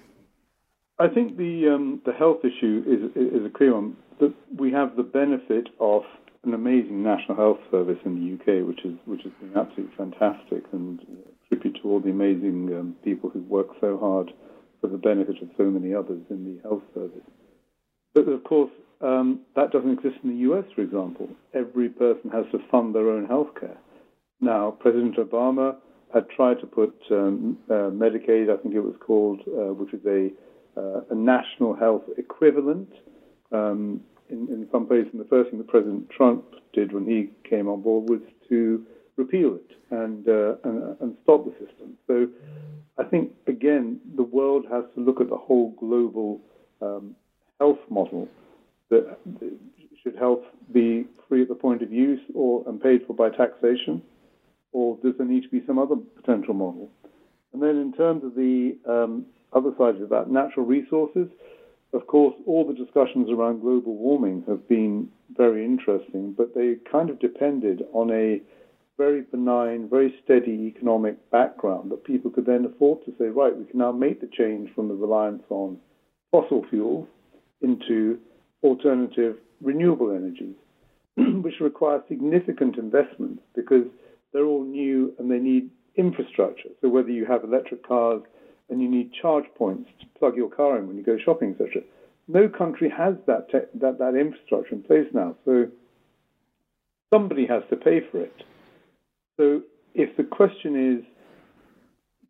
I 1.00 1.08
think 1.08 1.38
the 1.38 1.70
um, 1.70 2.02
the 2.06 2.14
health 2.14 2.40
issue 2.44 2.84
is 2.88 3.12
is 3.16 3.46
a 3.46 3.50
clear 3.50 3.76
one. 3.76 3.96
That 4.20 4.34
we 4.56 4.72
have 4.72 4.96
the 4.96 5.04
benefit 5.04 5.70
of 5.80 6.04
an 6.48 6.54
amazing 6.54 7.04
national 7.04 7.38
health 7.38 7.60
service 7.70 8.00
in 8.06 8.16
the 8.16 8.34
UK, 8.36 8.66
which 8.66 8.84
is 8.86 8.96
which 9.06 9.22
has 9.24 9.34
been 9.40 9.56
absolutely 9.56 9.96
fantastic, 9.98 10.64
and 10.72 11.00
tribute 11.50 11.78
to 11.82 11.90
all 11.90 12.00
the 12.00 12.10
amazing 12.10 12.74
um, 12.74 12.96
people 13.04 13.30
who 13.30 13.42
work 13.42 13.68
so 13.82 13.98
hard 13.98 14.32
for 14.82 14.88
the 14.88 14.98
benefit 14.98 15.42
of 15.42 15.50
so 15.58 15.64
many 15.64 15.94
others 15.94 16.22
in 16.30 16.46
the 16.46 16.62
health 16.68 16.84
service. 16.94 17.28
But 18.14 18.28
of 18.30 18.44
course, 18.44 18.72
um, 19.02 19.42
that 19.56 19.72
doesn't 19.72 19.92
exist 19.92 20.16
in 20.24 20.30
the 20.30 20.52
US, 20.52 20.66
for 20.74 20.82
example. 20.82 21.30
Every 21.54 21.90
person 21.90 22.32
has 22.32 22.46
to 22.52 22.60
fund 22.72 22.96
their 22.96 23.10
own 23.10 23.26
health 23.26 23.50
care. 23.60 23.78
Now, 24.40 24.72
President 24.72 25.18
Obama 25.18 25.76
had 26.14 26.30
tried 26.30 26.60
to 26.62 26.68
put 26.68 26.96
um, 27.12 27.58
uh, 27.70 27.92
Medicaid, 27.92 28.50
I 28.50 28.62
think 28.62 28.76
it 28.76 28.80
was 28.80 28.96
called, 29.00 29.42
uh, 29.48 29.74
which 29.74 29.94
is 29.94 30.06
a 30.06 30.30
uh, 30.78 31.02
a 31.10 31.16
national 31.16 31.76
health 31.76 32.04
equivalent. 32.18 32.94
Um, 33.52 34.02
in, 34.30 34.48
in, 34.50 34.68
some 34.72 34.88
places, 34.88 35.10
and 35.12 35.22
the 35.22 35.28
first 35.28 35.50
thing 35.50 35.60
that 35.60 35.68
President 35.68 36.10
Trump 36.10 36.44
did 36.74 36.92
when 36.94 37.06
he 37.06 37.30
came 37.48 37.68
on 37.68 37.82
board 37.82 38.10
was 38.10 38.22
to 38.50 38.86
repeal 39.16 39.56
it 39.56 39.72
and, 39.90 40.28
uh, 40.28 40.56
and, 40.64 40.98
and 41.02 41.18
stop 41.24 41.46
the 41.46 41.52
system. 41.52 41.98
So 42.08 42.28
I 42.98 43.04
think, 43.04 43.32
again, 43.48 44.00
the 44.16 44.24
world 44.24 44.66
has 44.72 44.84
to 44.96 45.02
look 45.02 45.22
at 45.22 45.30
the 45.30 45.38
whole 45.38 45.72
global 45.80 46.42
um, 46.82 47.16
health 47.60 47.80
model. 47.90 48.28
That 48.90 49.18
should 50.02 50.16
health 50.16 50.44
be 50.72 51.06
free 51.28 51.42
at 51.42 51.50
the 51.50 51.56
point 51.56 51.82
of 51.82 51.92
use 51.92 52.22
or 52.34 52.64
and 52.68 52.82
paid 52.82 53.06
for 53.06 53.14
by 53.14 53.30
taxation, 53.30 54.02
or 54.72 54.98
does 55.04 55.14
there 55.18 55.28
need 55.28 55.44
to 55.44 55.50
be 55.50 55.64
some 55.68 55.78
other 55.78 55.96
potential 55.96 56.54
model? 56.54 56.90
And 57.54 57.62
then, 57.62 57.78
in 57.78 57.94
terms 57.94 58.24
of 58.24 58.36
the 58.36 58.78
um, 58.88 59.26
other 59.54 59.72
side 59.78 60.02
of 60.02 60.10
that, 60.10 60.30
natural 60.30 60.66
resources. 60.66 61.28
Of 61.94 62.08
course, 62.08 62.36
all 62.46 62.66
the 62.66 62.74
discussions 62.74 63.30
around 63.30 63.62
global 63.62 63.96
warming 63.96 64.44
have 64.48 64.68
been 64.68 65.10
very 65.36 65.64
interesting, 65.64 66.34
but 66.38 66.54
they 66.54 66.76
kind 66.92 67.10
of 67.10 67.20
depended 67.20 67.84
on 67.94 68.12
a 68.12 68.42
very 68.98 69.22
benign, 69.22 69.88
very 69.90 70.14
steady 70.24 70.74
economic 70.76 71.30
background 71.30 71.92
that 71.92 72.04
people 72.04 72.32
could 72.32 72.46
then 72.46 72.66
afford 72.66 73.06
to 73.06 73.14
say, 73.18 73.26
right, 73.26 73.56
we 73.56 73.66
can 73.66 73.80
now 73.80 73.92
make 73.92 74.20
the 74.20 74.30
change 74.38 74.70
from 74.74 74.88
the 74.88 74.96
reliance 74.96 75.44
on 75.50 75.78
fossil 76.32 76.66
fuels 76.70 77.08
into 77.62 78.20
alternative 78.64 79.38
renewable 79.62 80.12
energies, 80.12 80.56
which 81.16 81.60
require 81.62 82.04
significant 82.08 82.78
investments 82.78 83.42
because 83.56 83.86
they're 84.34 84.46
all 84.46 84.64
new 84.64 85.14
and 85.20 85.32
they 85.32 85.40
need 85.40 85.70
infrastructure. 85.96 86.70
So 86.82 86.90
whether 86.90 87.10
you 87.10 87.26
have 87.26 87.44
electric 87.44 87.88
cars 87.88 88.22
and 88.70 88.82
you 88.82 88.90
need 88.90 89.12
charge 89.14 89.46
points 89.56 89.90
to 90.00 90.06
plug 90.20 90.36
your 90.36 90.50
car 90.50 90.78
in 90.78 90.88
when 90.88 90.98
you 90.98 91.04
go 91.04 91.18
shopping, 91.18 91.56
etc. 91.60 91.82
No 92.28 92.50
country 92.50 92.90
has 92.90 93.16
that, 93.26 93.50
te- 93.50 93.80
that 93.80 94.00
that 94.00 94.16
infrastructure 94.16 94.76
in 94.76 94.84
place 94.84 95.08
now, 95.14 95.36
so 95.46 95.70
somebody 97.14 97.46
has 97.46 97.64
to 97.70 97.76
pay 97.76 98.02
for 98.12 98.22
it. 98.22 98.44
So 99.38 99.62
if 99.94 100.16
the 100.18 100.24
question 100.24 100.98
is, 100.98 101.06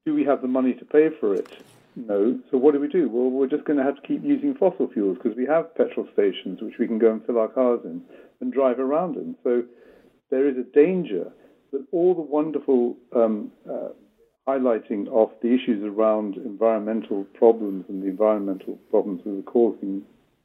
do 0.06 0.14
we 0.14 0.24
have 0.26 0.42
the 0.42 0.48
money 0.48 0.74
to 0.74 0.86
pay 0.86 1.10
for 1.20 1.36
it? 1.36 1.50
No. 1.96 2.40
So 2.52 2.58
what 2.58 2.74
do 2.74 2.80
we 2.80 2.88
do? 2.88 3.10
Well, 3.10 3.32
we're 3.32 3.48
just 3.48 3.66
going 3.66 3.78
to 3.78 3.84
have 3.84 3.96
to 3.96 4.08
keep 4.08 4.24
using 4.24 4.54
fossil 4.54 4.88
fuels 4.88 5.18
because 5.18 5.36
we 5.36 5.48
have 5.48 5.76
petrol 5.76 6.08
stations 6.14 6.62
which 6.62 6.76
we 6.78 6.88
can 6.88 7.00
go 7.00 7.12
and 7.12 7.26
fill 7.26 7.40
our 7.40 7.48
cars 7.48 7.82
in 7.84 8.04
and 8.40 8.54
drive 8.54 8.80
around 8.80 9.16
in. 9.16 9.36
So 9.44 9.64
there 10.30 10.48
is 10.48 10.58
a 10.58 10.64
danger 10.64 11.32
that 11.72 11.86
all 11.92 12.14
the 12.14 12.22
wonderful 12.22 12.98
um, 13.16 13.52
uh, 13.70 13.90
highlighting 14.48 15.08
of 15.10 15.30
the 15.42 15.50
issues 15.50 15.84
around 15.84 16.36
environmental 16.38 17.26
problems 17.34 17.86
and 17.90 18.02
the 18.02 18.08
environmental 18.08 18.76
problems 18.90 19.22
we're 19.26 19.42
causing 19.42 20.04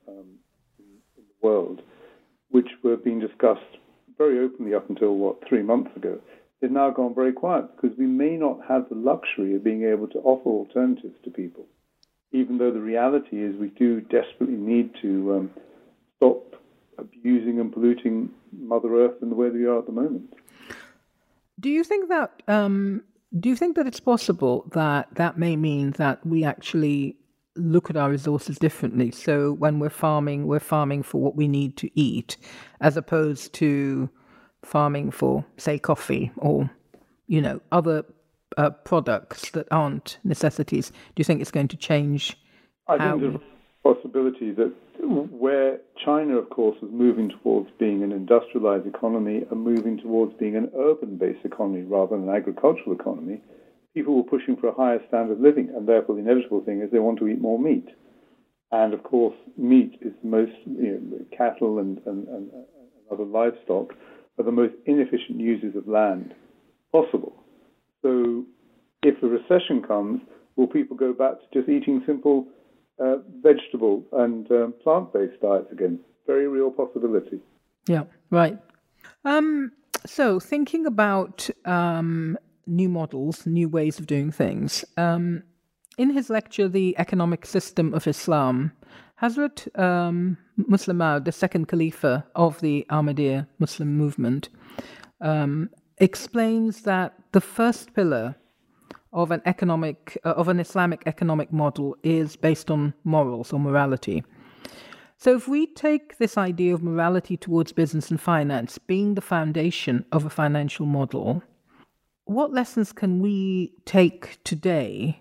um, 0.09 0.27
in, 0.79 0.87
in 1.17 1.25
the 1.29 1.47
world, 1.47 1.83
which 2.51 2.69
were 2.83 2.97
being 2.97 3.21
discussed 3.21 3.61
very 4.19 4.39
openly 4.39 4.75
up 4.75 4.89
until, 4.91 5.15
what, 5.15 5.37
three 5.49 5.63
months 5.63 5.95
ago, 5.97 6.19
They've 6.63 6.71
now 6.71 6.91
gone 6.91 7.13
very 7.13 7.33
quiet 7.33 7.65
because 7.75 7.99
we 7.99 8.07
may 8.07 8.37
not 8.37 8.61
have 8.69 8.89
the 8.89 8.95
luxury 8.95 9.57
of 9.57 9.65
being 9.65 9.83
able 9.83 10.07
to 10.07 10.19
offer 10.21 10.49
alternatives 10.49 11.17
to 11.25 11.31
people, 11.31 11.67
even 12.31 12.57
though 12.57 12.71
the 12.71 12.81
reality 12.81 13.43
is 13.43 13.57
we 13.57 13.71
do 13.71 14.01
desperately 14.01 14.55
need 14.55 14.95
to 15.03 15.35
um, 15.35 15.51
stop 16.17 16.55
abusing 16.99 17.59
and 17.59 17.73
polluting 17.73 18.31
Mother 18.57 18.95
Earth 18.95 19.17
in 19.23 19.29
the 19.29 19.35
way 19.35 19.49
that 19.49 19.59
we 19.59 19.67
are 19.67 19.81
at 19.81 19.87
the 19.87 19.93
moment. 19.93 20.35
Do 21.59 21.69
you 21.69 21.83
think 21.83 22.09
that 22.11 22.45
um, 22.47 23.03
do 23.39 23.49
you 23.49 23.57
think 23.57 23.77
that 23.77 23.87
it's 23.87 24.01
possible 24.01 24.69
that 24.73 25.09
that 25.15 25.39
may 25.39 25.57
mean 25.57 25.93
that 25.93 26.25
we 26.27 26.45
actually 26.45 27.17
look 27.57 27.91
at 27.91 27.97
our 27.97 28.11
resources 28.11 28.59
differently? 28.59 29.11
So 29.11 29.53
when 29.53 29.79
we're 29.79 29.91
farming, 29.91 30.47
we're 30.47 30.61
farming 30.61 31.03
for 31.03 31.21
what 31.21 31.37
we 31.37 31.49
need 31.49 31.77
to 31.79 31.91
eat, 31.99 32.37
as 32.81 32.97
opposed 32.97 33.55
to 33.55 34.11
farming 34.65 35.11
for, 35.11 35.45
say, 35.57 35.79
coffee 35.79 36.31
or, 36.37 36.71
you 37.27 37.41
know, 37.41 37.61
other 37.73 38.05
uh, 38.57 38.71
products 38.71 39.51
that 39.51 39.67
aren't 39.71 40.19
necessities. 40.25 40.91
Do 40.91 40.97
you 41.17 41.25
think 41.25 41.41
it's 41.41 41.51
going 41.51 41.69
to 41.69 41.77
change? 41.77 42.37
I 42.87 42.99
how... 42.99 43.11
think 43.13 43.23
there's 43.23 43.35
a 43.37 43.41
possibility 43.83 44.53
that 44.53 44.73
where 45.01 45.81
China, 46.05 46.37
of 46.37 46.49
course, 46.51 46.77
is 46.83 46.89
moving 46.93 47.31
towards 47.31 47.69
being 47.79 48.03
an 48.03 48.13
industrialized 48.13 48.87
economy 48.87 49.43
and 49.51 49.61
moving 49.61 49.99
towards 49.99 50.33
being 50.39 50.57
an 50.57 50.71
urban 50.79 51.17
based 51.17 51.45
economy 51.45 51.83
rather 51.83 52.17
than 52.17 52.29
an 52.29 52.35
agricultural 52.35 52.95
economy, 52.95 53.41
people 53.95 54.17
were 54.17 54.23
pushing 54.23 54.57
for 54.57 54.69
a 54.69 54.75
higher 54.75 55.01
standard 55.09 55.33
of 55.33 55.41
living, 55.41 55.69
and 55.75 55.89
therefore 55.89 56.15
the 56.15 56.21
inevitable 56.21 56.63
thing 56.65 56.81
is 56.81 56.91
they 56.91 56.99
want 56.99 57.19
to 57.19 57.29
eat 57.29 57.41
more 57.41 57.59
meat. 57.59 57.89
And 58.71 58.95
of 58.95 59.03
course, 59.03 59.35
meat 59.59 59.99
is 60.01 60.13
the 60.23 60.29
most, 60.29 60.53
you 60.65 61.01
know, 61.03 61.37
cattle 61.37 61.79
and, 61.79 62.01
and, 62.07 62.27
and 62.29 62.51
other 63.11 63.25
livestock 63.25 63.95
are 64.39 64.45
the 64.45 64.53
most 64.53 64.75
inefficient 64.87 65.39
uses 65.41 65.77
of 65.77 65.87
land 65.87 66.35
possible. 66.91 67.35
So 68.01 68.45
if 69.03 69.23
a 69.23 69.27
recession 69.27 69.83
comes, 69.83 70.21
will 70.57 70.67
people 70.67 70.97
go 70.97 71.13
back 71.13 71.35
to 71.41 71.59
just 71.59 71.69
eating 71.69 72.03
simple 72.07 72.47
uh, 72.99 73.17
vegetable 73.43 74.05
and 74.13 74.51
um, 74.51 74.75
plant 74.83 75.13
based 75.13 75.41
diets 75.41 75.71
again? 75.73 76.01
Very 76.27 76.49
real 76.49 76.71
possibility. 76.71 77.41
Yeah, 77.87 78.05
right. 78.31 78.59
Um, 79.25 79.73
so, 80.07 80.41
thinking 80.41 80.87
about 80.87 81.49
um, 81.65 82.39
new 82.67 82.89
models, 82.89 83.47
new 83.47 83.69
ways 83.69 83.99
of 83.99 84.07
doing 84.07 84.31
things, 84.31 84.85
um, 84.97 85.43
in 85.99 86.11
his 86.11 86.31
lecture, 86.31 86.69
The 86.69 86.97
Economic 86.99 87.45
System 87.45 87.93
of 87.93 88.07
Islam, 88.07 88.73
Hazrat 89.21 89.69
um, 89.79 90.39
Musleh 90.59 90.97
Maud, 90.97 91.25
the 91.25 91.33
second 91.33 91.69
Khalifa 91.69 92.25
of 92.35 92.61
the 92.61 92.87
Ahmadiyya 92.91 93.47
Muslim 93.59 93.97
movement, 93.97 94.49
um, 95.21 95.71
explains 95.99 96.83
that 96.83 97.15
the 97.33 97.41
first 97.41 97.95
pillar 97.95 98.35
of 99.13 99.31
an 99.31 99.43
economic 99.45 100.19
uh, 100.25 100.31
of 100.31 100.49
an 100.49 100.61
Islamic 100.61 101.03
economic 101.07 101.53
model 101.53 101.97
is 102.03 102.37
based 102.37 102.71
on 102.71 102.95
morals 103.05 103.53
or 103.53 103.61
morality. 103.61 104.25
So 105.17 105.37
if 105.37 105.47
we 105.47 105.67
take 105.67 106.19
this 106.19 106.37
idea 106.37 106.75
of 106.75 106.83
morality 106.83 107.37
towards 107.37 107.73
business 107.73 108.11
and 108.11 108.21
finance 108.21 108.79
being 108.79 109.15
the 109.15 109.21
foundation 109.21 110.05
of 110.11 110.25
a 110.25 110.31
financial 110.31 110.85
model, 110.87 111.43
what 112.25 112.53
lessons 112.53 112.93
can 112.93 113.21
we 113.21 113.73
take 113.85 114.43
today 114.43 115.21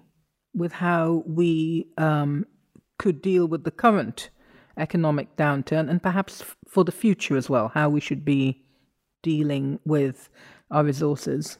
with 0.55 0.71
how 0.71 1.23
we 1.27 1.87
um, 1.97 2.45
could 2.97 3.21
deal 3.21 3.47
with 3.47 3.63
the 3.63 3.71
current 3.71 4.29
economic 4.77 5.35
downturn 5.35 5.89
and 5.89 6.01
perhaps 6.01 6.43
for 6.67 6.83
the 6.83 6.91
future 6.91 7.37
as 7.37 7.49
well, 7.49 7.69
how 7.69 7.89
we 7.89 7.99
should 7.99 8.25
be 8.25 8.63
dealing 9.21 9.79
with 9.85 10.29
our 10.71 10.83
resources? 10.83 11.59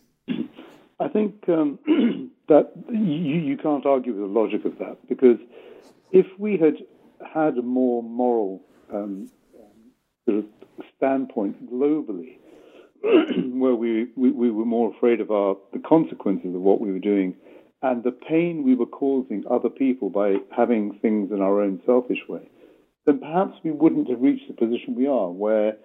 I 1.02 1.08
think 1.08 1.46
um, 1.48 1.80
that 2.52 2.74
you, 2.90 3.00
you 3.00 3.58
can't 3.58 3.86
argue 3.86 4.12
with 4.12 4.22
the 4.22 4.40
logic 4.40 4.66
of 4.66 4.78
that 4.80 4.98
because 5.08 5.38
if 6.12 6.26
we 6.38 6.58
had 6.58 6.76
had 7.34 7.58
a 7.58 7.62
more 7.62 8.04
moral 8.04 8.62
um, 8.94 9.30
sort 10.26 10.40
of 10.40 10.46
standpoint 10.98 11.72
globally, 11.72 12.38
where 13.54 13.74
we, 13.74 14.08
we, 14.18 14.32
we, 14.32 14.52
were 14.52 14.66
more 14.66 14.94
afraid 14.94 15.22
of 15.22 15.32
our 15.32 15.56
the 15.72 15.80
consequences 15.80 16.54
of 16.54 16.62
what 16.62 16.82
we 16.82 16.92
were 16.92 17.00
doing 17.00 17.36
and 17.82 18.04
the 18.04 18.12
pain 18.12 18.64
we 18.64 18.76
were 18.76 18.86
causing 18.86 19.46
other 19.50 19.70
people 19.70 20.10
by 20.10 20.36
having 20.56 21.00
things 21.02 21.32
in 21.32 21.42
our 21.42 21.62
own 21.62 21.82
selfish 21.86 22.20
way, 22.28 22.50
then 23.06 23.18
perhaps 23.20 23.58
we 23.64 23.72
wouldn't 23.72 24.10
have 24.10 24.22
reached 24.22 24.48
the 24.50 24.54
position 24.54 24.94
we 24.94 25.08
are, 25.08 25.30
where 25.30 25.78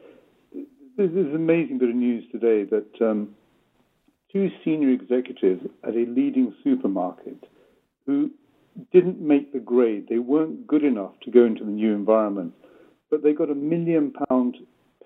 there's 0.97 1.15
this 1.15 1.33
amazing 1.33 1.79
bit 1.79 1.91
of 1.91 1.95
news 1.95 2.25
today 2.33 2.65
that 2.65 3.01
um, 3.01 3.35
two 4.37 4.51
senior 4.63 4.91
executives 4.91 5.63
at 5.83 5.95
a 5.95 6.05
leading 6.09 6.55
supermarket 6.63 7.43
who 8.05 8.31
didn't 8.93 9.19
make 9.19 9.51
the 9.55 9.59
grade. 9.59 10.07
They 10.11 10.19
weren't 10.19 10.67
good 10.67 10.85
enough 10.85 11.13
to 11.23 11.31
go 11.31 11.47
into 11.47 11.65
the 11.65 11.71
new 11.71 11.95
environment, 11.95 12.53
but 13.11 13.23
they 13.23 13.33
got 13.33 13.49
a 13.49 13.55
million 13.55 14.13
pound 14.29 14.57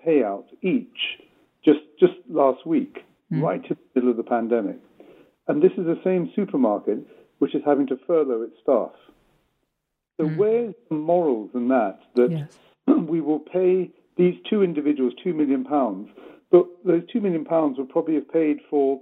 payout 0.05 0.45
each 0.61 0.97
just 1.63 1.79
just 1.97 2.13
last 2.29 2.65
week, 2.67 3.05
mm. 3.31 3.41
right 3.41 3.63
in 3.63 3.69
the 3.69 3.77
middle 3.95 4.11
of 4.11 4.17
the 4.17 4.23
pandemic. 4.23 4.79
And 5.47 5.61
this 5.61 5.71
is 5.77 5.85
the 5.85 5.99
same 6.03 6.29
supermarket 6.35 6.99
which 7.39 7.55
is 7.55 7.61
having 7.65 7.87
to 7.87 7.97
furlough 8.05 8.41
its 8.41 8.55
staff. 8.61 8.91
So 10.19 10.27
mm. 10.27 10.35
where's 10.35 10.75
the 10.89 10.95
morals 10.95 11.51
in 11.53 11.69
that? 11.69 11.99
That 12.15 12.31
yes. 12.31 12.57
we 13.07 13.21
will 13.21 13.39
pay 13.39 13.91
these 14.17 14.35
two 14.49 14.61
individuals 14.61 15.13
two 15.23 15.33
million 15.33 15.63
pounds, 15.63 16.09
but 16.51 16.65
those 16.83 17.03
two 17.13 17.21
million 17.21 17.45
pounds 17.45 17.77
would 17.77 17.87
probably 17.87 18.15
have 18.15 18.29
paid 18.29 18.57
for 18.69 18.99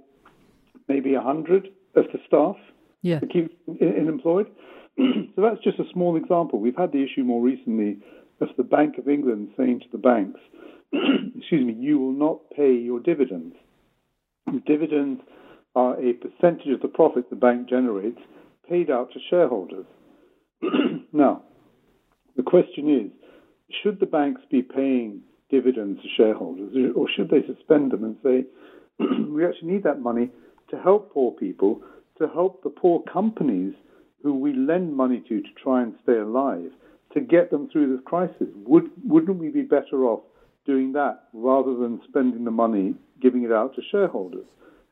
maybe 0.90 1.14
100 1.14 1.68
of 1.94 2.04
the 2.12 2.18
staff 2.26 2.56
yeah. 3.02 3.20
to 3.20 3.26
keep 3.26 3.56
in, 3.80 4.08
employed. 4.08 4.48
so 4.98 5.40
that's 5.40 5.62
just 5.62 5.78
a 5.78 5.84
small 5.92 6.16
example. 6.16 6.58
We've 6.58 6.76
had 6.76 6.92
the 6.92 7.04
issue 7.04 7.22
more 7.22 7.40
recently 7.40 7.98
of 8.40 8.48
the 8.56 8.64
Bank 8.64 8.98
of 8.98 9.08
England 9.08 9.50
saying 9.56 9.80
to 9.80 9.86
the 9.92 9.98
banks, 9.98 10.40
excuse 10.92 11.64
me, 11.64 11.74
you 11.78 11.98
will 11.98 12.12
not 12.12 12.38
pay 12.56 12.72
your 12.72 12.98
dividends. 12.98 13.54
Dividends 14.66 15.20
are 15.76 15.94
a 16.00 16.14
percentage 16.14 16.72
of 16.74 16.82
the 16.82 16.88
profit 16.88 17.30
the 17.30 17.36
bank 17.36 17.68
generates 17.68 18.18
paid 18.68 18.90
out 18.90 19.12
to 19.12 19.20
shareholders. 19.30 19.86
now, 21.12 21.42
the 22.36 22.42
question 22.42 22.90
is 22.90 23.12
should 23.82 24.00
the 24.00 24.06
banks 24.06 24.40
be 24.50 24.62
paying 24.62 25.20
dividends 25.50 26.00
to 26.02 26.08
shareholders, 26.16 26.74
or 26.96 27.06
should 27.14 27.30
they 27.30 27.42
suspend 27.46 27.92
them 27.92 28.02
and 28.02 28.16
say, 28.24 28.44
we 29.30 29.44
actually 29.44 29.72
need 29.72 29.84
that 29.84 30.00
money 30.00 30.30
to 30.70 30.80
help 30.80 31.12
poor 31.12 31.32
people, 31.32 31.82
to 32.18 32.28
help 32.28 32.62
the 32.62 32.70
poor 32.70 33.02
companies 33.12 33.74
who 34.22 34.34
we 34.34 34.52
lend 34.52 34.94
money 34.94 35.22
to 35.28 35.40
to 35.40 35.48
try 35.62 35.82
and 35.82 35.94
stay 36.02 36.18
alive, 36.18 36.70
to 37.14 37.20
get 37.20 37.50
them 37.50 37.68
through 37.70 37.94
this 37.94 38.04
crisis. 38.04 38.48
Would, 38.66 38.90
wouldn't 39.04 39.38
we 39.38 39.48
be 39.48 39.62
better 39.62 40.04
off 40.04 40.20
doing 40.66 40.92
that 40.92 41.24
rather 41.32 41.74
than 41.74 42.00
spending 42.08 42.44
the 42.44 42.50
money 42.50 42.94
giving 43.20 43.44
it 43.44 43.52
out 43.52 43.74
to 43.76 43.82
shareholders? 43.90 44.46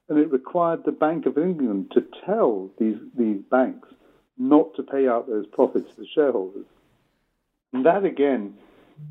And 0.09 0.19
it 0.19 0.33
required 0.33 0.85
the 0.85 0.93
Bank 0.93 1.27
of 1.27 1.37
England 1.37 1.93
to 1.93 2.03
tell 2.25 2.71
these, 2.79 2.97
these 3.17 3.41
banks 3.51 3.89
not 4.39 4.75
to 4.77 4.83
pay 4.83 5.07
out 5.07 5.27
those 5.27 5.47
profits 5.47 5.91
to 5.97 6.07
shareholders. 6.15 6.65
And 7.73 7.85
that, 7.85 8.05
again, 8.05 8.55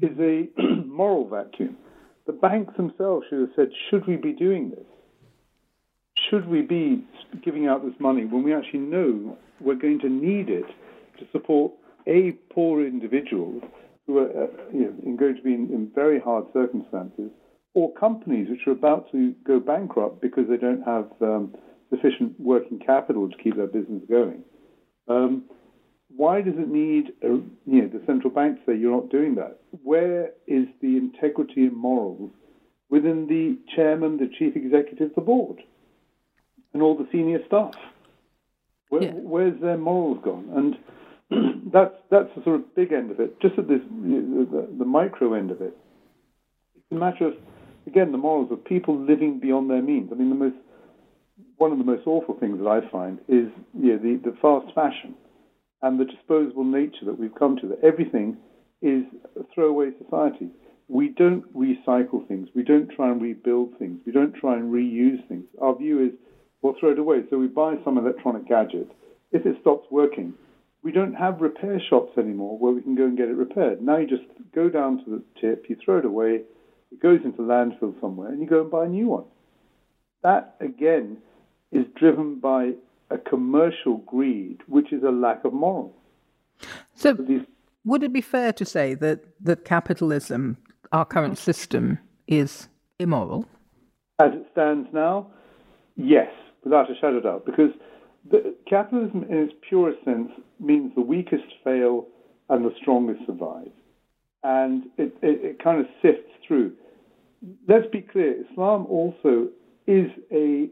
is 0.02 0.18
a 0.20 0.50
moral 0.86 1.28
vacuum. 1.28 1.78
The 2.26 2.34
banks 2.34 2.76
themselves 2.76 3.28
should 3.30 3.40
have 3.40 3.50
said, 3.56 3.70
should 3.90 4.08
we 4.08 4.16
be 4.16 4.34
doing 4.34 4.72
this? 4.72 4.86
Should 6.30 6.48
we 6.48 6.62
be 6.62 7.04
giving 7.44 7.68
out 7.68 7.84
this 7.84 7.94
money 8.00 8.26
when 8.26 8.44
we 8.44 8.54
actually 8.54 8.80
know 8.80 9.38
we're 9.60 9.76
going 9.76 10.00
to 10.00 10.10
need 10.10 10.50
it 10.50 10.66
to 11.20 11.26
support 11.32 11.72
a 12.08 12.32
poor 12.54 12.86
individuals 12.86 13.63
who 14.06 14.20
are 14.20 14.44
uh, 14.44 14.48
you 14.72 14.96
know, 15.04 15.18
going 15.18 15.36
to 15.36 15.42
be 15.42 15.54
in, 15.54 15.70
in, 15.74 15.92
very 15.94 16.20
hard 16.20 16.46
circumstances, 16.54 17.30
or 17.74 17.94
companies 17.96 18.48
which 18.50 18.62
are 18.66 18.72
about 18.72 19.12
to 19.12 19.34
go 19.46 19.60
bankrupt 19.60 20.22
because 20.22 20.46
they 20.50 20.58
don't 20.58 20.84
have 20.84 21.10
um, 21.22 21.54
sufficient 21.90 22.40
working 22.40 22.80
capital 22.80 23.30
to 23.30 23.36
keep 23.44 23.58
their 23.58 23.68
business 23.68 24.02
going. 24.10 24.44
Um, 25.10 25.44
why 26.16 26.42
does 26.42 26.56
it 26.58 26.70
need 26.70 27.12
a, 27.22 27.28
you 27.66 27.82
know, 27.82 27.88
the 27.88 28.02
central 28.06 28.34
bank 28.34 28.58
to 28.58 28.62
say 28.66 28.78
you're 28.78 28.92
not 28.92 29.10
doing 29.10 29.36
that? 29.36 29.60
Where 29.84 30.32
is 30.48 30.68
the 30.82 30.96
integrity 30.98 31.66
and 31.66 31.76
morals 31.76 32.32
within 32.90 33.28
the 33.28 33.58
chairman, 33.76 34.18
the 34.18 34.30
chief 34.40 34.56
executive, 34.56 35.13
the 35.16 35.22
board? 35.22 35.58
And 36.74 36.82
all 36.82 36.98
the 36.98 37.08
senior 37.12 37.40
staff. 37.48 37.76
Where, 38.90 39.04
yeah. 39.04 39.12
Where's 39.14 39.60
their 39.62 39.78
morals 39.78 40.20
gone? 40.24 40.50
And 40.56 40.78
that's 41.74 41.94
that's 42.10 42.30
the 42.36 42.44
sort 42.44 42.56
of 42.58 42.76
big 42.76 42.92
end 42.94 43.12
of 43.12 43.20
it. 43.20 43.40
Just 43.42 43.58
at 43.58 43.68
this 43.68 43.82
the, 43.90 44.68
the 44.78 44.86
micro 44.86 45.34
end 45.34 45.52
of 45.52 45.62
it, 45.62 45.76
it's 46.76 46.92
a 46.92 46.96
matter 46.96 47.28
of 47.28 47.34
again 47.86 48.12
the 48.12 48.18
morals 48.18 48.52
of 48.52 48.64
people 48.64 48.98
living 48.98 49.40
beyond 49.40 49.70
their 49.70 49.82
means. 49.82 50.10
I 50.12 50.16
mean, 50.16 50.30
the 50.30 50.36
most 50.36 50.56
one 51.58 51.72
of 51.72 51.78
the 51.78 51.84
most 51.84 52.08
awful 52.08 52.38
things 52.40 52.60
that 52.60 52.68
I 52.68 52.90
find 52.90 53.20
is 53.28 53.50
yeah, 53.78 53.96
the, 53.98 54.22
the 54.24 54.36
fast 54.42 54.74
fashion 54.74 55.16
and 55.82 56.00
the 56.00 56.06
disposable 56.06 56.64
nature 56.64 57.06
that 57.06 57.20
we've 57.20 57.36
come 57.36 57.58
to. 57.58 57.68
That 57.68 57.84
everything 57.84 58.38
is 58.82 59.04
a 59.40 59.44
throwaway 59.54 59.92
society. 60.02 60.50
We 60.88 61.10
don't 61.10 61.44
recycle 61.54 62.26
things. 62.28 62.48
We 62.56 62.64
don't 62.64 62.90
try 62.90 63.12
and 63.12 63.22
rebuild 63.22 63.78
things. 63.78 64.00
We 64.06 64.14
don't 64.14 64.34
try 64.34 64.56
and 64.56 64.72
reuse 64.72 65.28
things. 65.28 65.44
Our 65.62 65.78
view 65.78 66.06
is 66.06 66.14
or 66.62 66.76
throw 66.80 66.91
it 66.91 67.00
away. 67.00 67.24
So 67.30 67.38
we 67.38 67.48
buy 67.48 67.76
some 67.84 67.98
electronic 67.98 68.48
gadget. 68.48 68.91
If 69.32 69.46
it 69.46 69.58
stops 69.62 69.88
working, 69.91 70.34
we 70.84 70.91
don't 70.91 71.13
have 71.13 71.41
repair 71.41 71.82
shops 71.89 72.17
anymore 72.17 72.58
where 72.58 72.72
we 72.72 72.82
can 72.82 72.96
go 72.96 73.06
and 73.06 73.17
get 73.17 73.30
it 73.30 73.36
repaired. 73.36 73.82
Now 73.82 73.98
you 73.98 74.08
just 74.08 74.24
go 74.54 74.70
down 74.70 75.04
to 75.04 75.10
the 75.10 75.24
tip, 75.39 75.65
you 75.70 75.76
throw 75.84 76.00
it 76.00 76.06
away, 76.06 76.41
it 76.91 77.02
goes 77.02 77.20
into 77.24 77.41
landfill 77.41 78.00
somewhere, 78.00 78.30
and 78.30 78.41
you 78.41 78.48
go 78.48 78.62
and 78.62 78.72
buy 78.72 78.86
a 78.86 78.89
new 78.89 79.08
one. 79.08 79.26
That, 80.24 80.56
again, 80.60 81.17
is 81.72 81.86
driven 81.96 82.39
by 82.39 82.72
a 83.10 83.17
commercial 83.17 83.98
greed, 83.98 84.62
which 84.67 84.91
is 84.93 85.04
a 85.04 85.12
lack 85.12 85.43
of 85.46 85.54
morals. 85.54 85.93
So, 86.96 87.13
these... 87.13 87.41
would 87.86 88.04
it 88.04 88.13
be 88.13 88.22
fair 88.22 88.52
to 88.54 88.65
say 88.65 88.93
that, 88.96 89.24
that 89.41 89.65
capitalism, 89.65 90.58
our 90.91 91.06
current 91.06 91.38
system, 91.38 92.00
is 92.28 92.70
immoral? 92.98 93.46
As 94.20 94.32
it 94.34 94.48
stands 94.52 94.89
now, 94.91 95.28
yes 95.96 96.32
without 96.63 96.91
a 96.91 96.96
shadow 96.96 97.17
of 97.17 97.24
doubt, 97.24 97.46
because 97.46 97.72
the, 98.30 98.56
capitalism, 98.67 99.26
in 99.30 99.38
its 99.38 99.54
purest 99.67 100.04
sense, 100.04 100.32
means 100.60 100.93
the 100.96 101.02
weakest 101.02 101.46
fail 101.63 102.08
and 102.50 102.65
the 102.65 102.74
strongest 102.82 103.26
survive, 103.26 103.72
and 104.43 104.86
it, 104.98 105.15
it, 105.22 105.43
it 105.43 105.63
kind 105.63 105.80
of 105.80 105.88
sifts 106.02 106.32
through. 106.48 106.74
Let's 107.67 107.88
be 107.91 108.02
clear: 108.02 108.43
Islam 108.50 108.86
also 108.88 109.50
is 109.86 110.10
a 110.32 110.70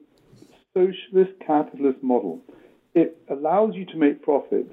socialist 0.74 1.32
capitalist 1.46 2.02
model. 2.04 2.42
It 2.94 3.18
allows 3.30 3.76
you 3.76 3.86
to 3.88 3.98
make 3.98 4.22
profits 4.22 4.72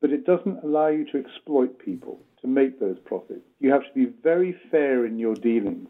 but 0.00 0.10
it 0.10 0.24
doesn't 0.24 0.62
allow 0.62 0.88
you 0.88 1.04
to 1.10 1.18
exploit 1.18 1.78
people 1.78 2.20
to 2.40 2.46
make 2.46 2.78
those 2.78 2.98
profits. 3.04 3.44
You 3.58 3.72
have 3.72 3.82
to 3.82 3.92
be 3.94 4.12
very 4.22 4.56
fair 4.70 5.06
in 5.06 5.18
your 5.18 5.34
dealings. 5.34 5.88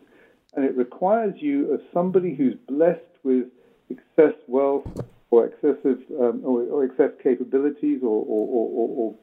And 0.54 0.64
it 0.64 0.76
requires 0.76 1.34
you, 1.38 1.74
as 1.74 1.80
somebody 1.92 2.34
who's 2.34 2.54
blessed 2.66 3.00
with 3.22 3.46
excess 3.90 4.34
wealth 4.46 4.86
or 5.30 5.46
excessive 5.46 5.98
um, 6.20 6.42
or, 6.44 6.62
or, 6.62 6.84
excess 6.84 7.10
capabilities 7.22 8.00
or, 8.02 8.24
or, 8.26 8.68
or 8.78 9.14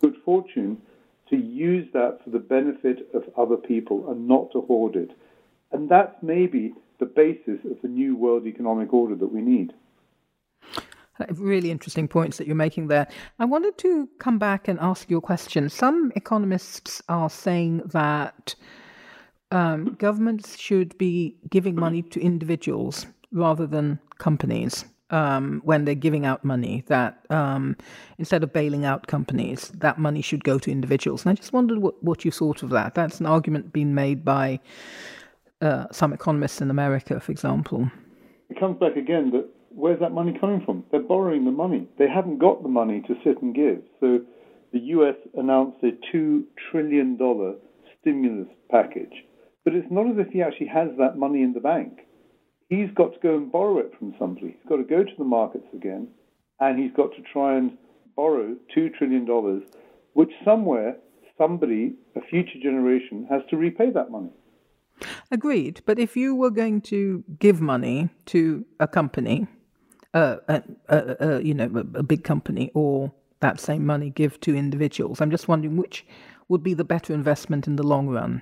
good 0.00 0.14
fortune, 0.24 0.80
to 1.28 1.36
use 1.36 1.86
that 1.92 2.18
for 2.24 2.30
the 2.30 2.38
benefit 2.38 3.08
of 3.14 3.24
other 3.36 3.56
people 3.56 4.10
and 4.10 4.26
not 4.26 4.50
to 4.52 4.60
hoard 4.62 4.96
it. 4.96 5.10
And 5.70 5.88
that's 5.88 6.14
maybe 6.22 6.74
the 6.98 7.06
basis 7.06 7.58
of 7.70 7.80
the 7.82 7.88
new 7.88 8.16
world 8.16 8.46
economic 8.46 8.92
order 8.92 9.14
that 9.14 9.32
we 9.32 9.40
need. 9.40 9.72
Really 11.30 11.70
interesting 11.70 12.08
points 12.08 12.38
that 12.38 12.46
you're 12.46 12.56
making 12.56 12.88
there. 12.88 13.06
I 13.38 13.44
wanted 13.44 13.78
to 13.78 14.08
come 14.18 14.38
back 14.38 14.66
and 14.66 14.78
ask 14.80 15.10
you 15.10 15.18
a 15.18 15.20
question. 15.20 15.68
Some 15.68 16.12
economists 16.16 17.02
are 17.08 17.30
saying 17.30 17.82
that 17.92 18.54
um, 19.50 19.94
governments 19.98 20.58
should 20.58 20.96
be 20.98 21.36
giving 21.50 21.76
money 21.76 22.02
to 22.02 22.20
individuals 22.20 23.06
rather 23.32 23.66
than 23.66 23.98
companies 24.18 24.84
um, 25.10 25.60
when 25.64 25.84
they're 25.84 25.94
giving 25.94 26.26
out 26.26 26.44
money. 26.44 26.84
That 26.88 27.24
um, 27.30 27.76
instead 28.18 28.42
of 28.42 28.52
bailing 28.52 28.84
out 28.84 29.06
companies, 29.06 29.68
that 29.74 29.98
money 29.98 30.22
should 30.22 30.44
go 30.44 30.58
to 30.58 30.70
individuals. 30.70 31.24
And 31.24 31.32
I 31.32 31.34
just 31.34 31.52
wondered 31.52 31.78
what, 31.78 32.02
what 32.02 32.24
you 32.24 32.30
thought 32.30 32.62
of 32.62 32.70
that. 32.70 32.94
That's 32.94 33.20
an 33.20 33.26
argument 33.26 33.72
being 33.72 33.94
made 33.94 34.24
by 34.24 34.60
uh, 35.60 35.86
some 35.92 36.12
economists 36.12 36.60
in 36.60 36.70
America, 36.70 37.20
for 37.20 37.30
example. 37.30 37.90
It 38.48 38.58
comes 38.58 38.78
back 38.78 38.96
again 38.96 39.30
that 39.30 39.48
where's 39.74 40.00
that 40.00 40.12
money 40.12 40.36
coming 40.38 40.62
from? 40.64 40.84
They're 40.90 41.00
borrowing 41.00 41.44
the 41.44 41.50
money. 41.50 41.88
They 41.98 42.08
haven't 42.08 42.38
got 42.38 42.62
the 42.62 42.68
money 42.68 43.02
to 43.06 43.14
sit 43.24 43.40
and 43.42 43.54
give. 43.54 43.82
So 44.00 44.20
the 44.72 44.80
US 44.80 45.16
announced 45.34 45.78
a 45.82 45.92
$2 46.14 46.44
trillion 46.70 47.18
stimulus 48.00 48.48
package. 48.70 49.24
But 49.64 49.74
it's 49.74 49.90
not 49.90 50.08
as 50.08 50.16
if 50.18 50.32
he 50.32 50.42
actually 50.42 50.68
has 50.68 50.88
that 50.98 51.16
money 51.16 51.42
in 51.42 51.52
the 51.52 51.60
bank. 51.60 52.00
He's 52.72 52.88
got 52.94 53.12
to 53.12 53.20
go 53.22 53.36
and 53.36 53.52
borrow 53.52 53.80
it 53.80 53.92
from 53.98 54.14
somebody. 54.18 54.56
He's 54.58 54.66
got 54.66 54.76
to 54.76 54.84
go 54.84 55.04
to 55.04 55.12
the 55.18 55.24
markets 55.24 55.66
again, 55.74 56.08
and 56.58 56.82
he's 56.82 56.92
got 56.96 57.10
to 57.10 57.22
try 57.30 57.58
and 57.58 57.76
borrow 58.16 58.56
$2 58.74 58.94
trillion, 58.94 59.26
which 60.14 60.30
somewhere, 60.42 60.96
somebody, 61.36 61.96
a 62.16 62.22
future 62.22 62.58
generation, 62.62 63.26
has 63.28 63.42
to 63.50 63.58
repay 63.58 63.90
that 63.90 64.10
money. 64.10 64.30
Agreed. 65.30 65.82
But 65.84 65.98
if 65.98 66.16
you 66.16 66.34
were 66.34 66.48
going 66.50 66.80
to 66.92 67.22
give 67.38 67.60
money 67.60 68.08
to 68.26 68.64
a 68.80 68.88
company, 68.88 69.48
uh, 70.14 70.36
a, 70.48 70.62
a, 70.88 71.16
a, 71.20 71.42
you 71.42 71.52
know, 71.52 71.64
a, 71.94 72.02
big 72.02 72.24
company, 72.24 72.70
or 72.72 73.12
that 73.40 73.60
same 73.60 73.84
money 73.84 74.08
give 74.08 74.40
to 74.40 74.56
individuals, 74.56 75.20
I'm 75.20 75.30
just 75.30 75.46
wondering 75.46 75.76
which 75.76 76.06
would 76.48 76.62
be 76.62 76.72
the 76.72 76.84
better 76.84 77.12
investment 77.12 77.66
in 77.66 77.76
the 77.76 77.82
long 77.82 78.08
run. 78.08 78.40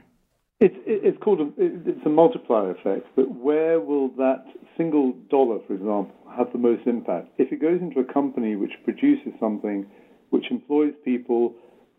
It's, 0.60 0.76
it's 0.86 1.16
called 1.22 1.40
a, 1.40 1.48
it's 1.56 2.04
a 2.04 2.10
multiplier 2.10 2.72
effect, 2.72 3.06
but 3.16 3.34
where 3.34 3.80
will 3.80 4.08
that 4.18 4.44
single 4.76 5.12
dollar, 5.30 5.58
for 5.66 5.72
example, 5.72 6.12
have 6.36 6.52
the 6.52 6.58
most 6.58 6.86
impact? 6.86 7.28
If 7.38 7.50
it 7.50 7.62
goes 7.62 7.80
into 7.80 8.00
a 8.00 8.12
company 8.12 8.56
which 8.56 8.72
produces 8.84 9.32
something, 9.40 9.86
which 10.28 10.50
employs 10.50 10.92
people, 11.02 11.54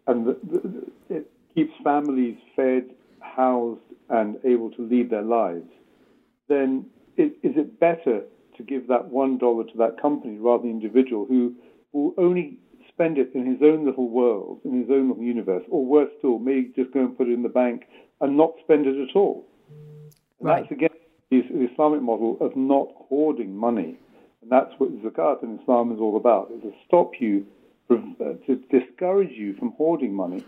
and 0.06 0.28
the, 0.28 0.38
the, 0.44 1.16
it 1.16 1.32
keeps 1.56 1.74
families 1.84 2.38
fed, 2.56 2.92
housed, 3.20 3.82
and 4.10 4.38
able 4.46 4.70
to 4.72 4.88
lead 4.88 5.10
their 5.10 5.24
lives, 5.24 5.70
then 6.48 6.86
it, 7.18 7.34
is 7.42 7.58
it 7.58 7.80
better 7.80 8.22
to 8.58 8.64
give 8.64 8.88
that 8.90 9.08
one 9.08 9.40
dollar 9.40 9.64
to 9.64 9.78
that 9.78 10.00
company 10.00 10.38
rather 10.38 10.62
than 10.62 10.80
the 10.80 10.86
individual 10.86 11.26
who 11.26 11.56
will 11.94 12.14
only 12.20 12.60
spend 12.90 13.18
it 13.18 13.32
in 13.34 13.46
his 13.48 13.62
own 13.64 13.86
little 13.86 14.10
world, 14.10 14.60
in 14.66 14.80
his 14.82 14.90
own 14.92 15.10
little 15.10 15.24
universe, 15.24 15.64
or 15.72 15.84
worse 15.84 16.12
still, 16.20 16.38
may 16.38 16.66
just 16.76 16.94
go 16.94 17.00
and 17.00 17.18
put 17.18 17.28
it 17.28 17.34
in 17.34 17.42
the 17.42 17.50
bank 17.50 17.84
and 18.22 18.38
not 18.38 18.54
spend 18.64 18.86
it 18.86 19.10
at 19.10 19.16
all. 19.16 19.46
right. 20.40 20.62
That's 20.62 20.72
again 20.72 20.90
the 21.30 21.70
Islamic 21.72 22.02
model 22.02 22.38
of 22.42 22.56
not 22.56 22.90
hoarding 23.10 23.56
money, 23.56 23.98
and 24.42 24.52
that's 24.52 24.72
what 24.78 24.92
zakat 25.02 25.44
in 25.44 25.60
Islam 25.60 25.92
is 25.92 26.00
all 26.00 26.18
about: 26.18 26.52
is 26.56 26.62
to 26.62 26.74
stop 26.88 27.12
you, 27.20 27.46
uh, 27.90 27.96
to 28.48 28.56
discourage 28.70 29.32
you 29.32 29.54
from 29.56 29.72
hoarding 29.78 30.14
money, 30.14 30.44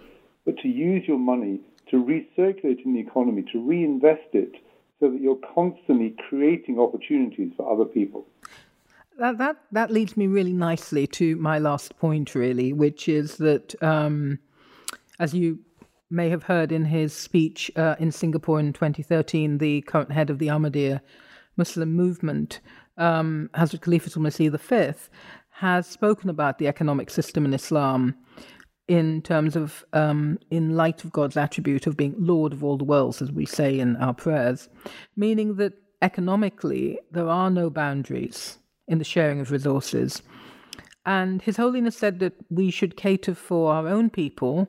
but 0.46 0.58
to 0.60 0.68
use 0.68 1.08
your 1.08 1.20
money 1.20 1.62
to 1.90 2.04
recirculate 2.04 2.84
in 2.86 2.94
the 2.94 3.00
economy, 3.00 3.44
to 3.52 3.60
reinvest 3.60 4.34
it, 4.34 4.54
so 5.00 5.10
that 5.12 5.22
you're 5.22 5.40
constantly 5.54 6.16
creating 6.30 6.80
opportunities 6.80 7.52
for 7.58 7.72
other 7.72 7.86
people. 7.86 8.26
That 9.20 9.38
that 9.38 9.58
that 9.72 9.92
leads 9.92 10.18
me 10.18 10.28
really 10.28 10.54
nicely 10.54 11.08
to 11.08 11.36
my 11.36 11.60
last 11.60 11.98
point, 11.98 12.36
really, 12.36 12.74
which 12.74 13.08
is 13.08 13.38
that, 13.38 13.76
um, 13.82 14.40
as 15.20 15.34
you 15.34 15.60
may 16.14 16.30
have 16.30 16.44
heard 16.44 16.72
in 16.72 16.86
his 16.86 17.12
speech 17.12 17.72
uh, 17.76 17.96
in 18.00 18.12
Singapore 18.12 18.60
in 18.60 18.72
2013, 18.72 19.58
the 19.58 19.82
current 19.82 20.12
head 20.12 20.30
of 20.30 20.40
the 20.40 20.48
Ahmadiyya 20.48 21.02
Muslim 21.58 21.94
movement, 21.94 22.60
um, 22.98 23.50
Hazrat 23.56 23.80
Khalifatul 23.80 24.22
Masih 24.22 24.52
V, 24.52 25.10
has 25.50 25.88
spoken 25.88 26.30
about 26.30 26.60
the 26.60 26.68
economic 26.68 27.10
system 27.10 27.46
in 27.46 27.54
Islam 27.54 28.16
in 28.88 29.22
terms 29.22 29.56
of, 29.56 29.84
um, 29.94 30.38
in 30.52 30.76
light 30.76 31.04
of 31.04 31.12
God's 31.12 31.38
attribute 31.38 31.88
of 31.88 31.98
being 31.98 32.16
Lord 32.18 32.54
of 32.54 32.64
all 32.64 32.78
the 32.78 32.84
worlds, 32.84 33.22
as 33.22 33.32
we 33.32 33.46
say 33.46 33.80
in 33.80 33.96
our 33.96 34.14
prayers, 34.14 34.70
meaning 35.16 35.56
that 35.56 35.74
economically 36.02 37.00
there 37.12 37.30
are 37.30 37.50
no 37.50 37.70
boundaries 37.70 38.58
in 38.88 38.98
the 38.98 39.06
sharing 39.06 39.40
of 39.40 39.52
resources. 39.52 40.22
And 41.06 41.42
His 41.42 41.58
Holiness 41.58 41.98
said 41.98 42.20
that 42.20 42.34
we 42.50 42.72
should 42.72 42.98
cater 42.98 43.34
for 43.34 43.74
our 43.74 43.88
own 43.88 44.10
people, 44.10 44.68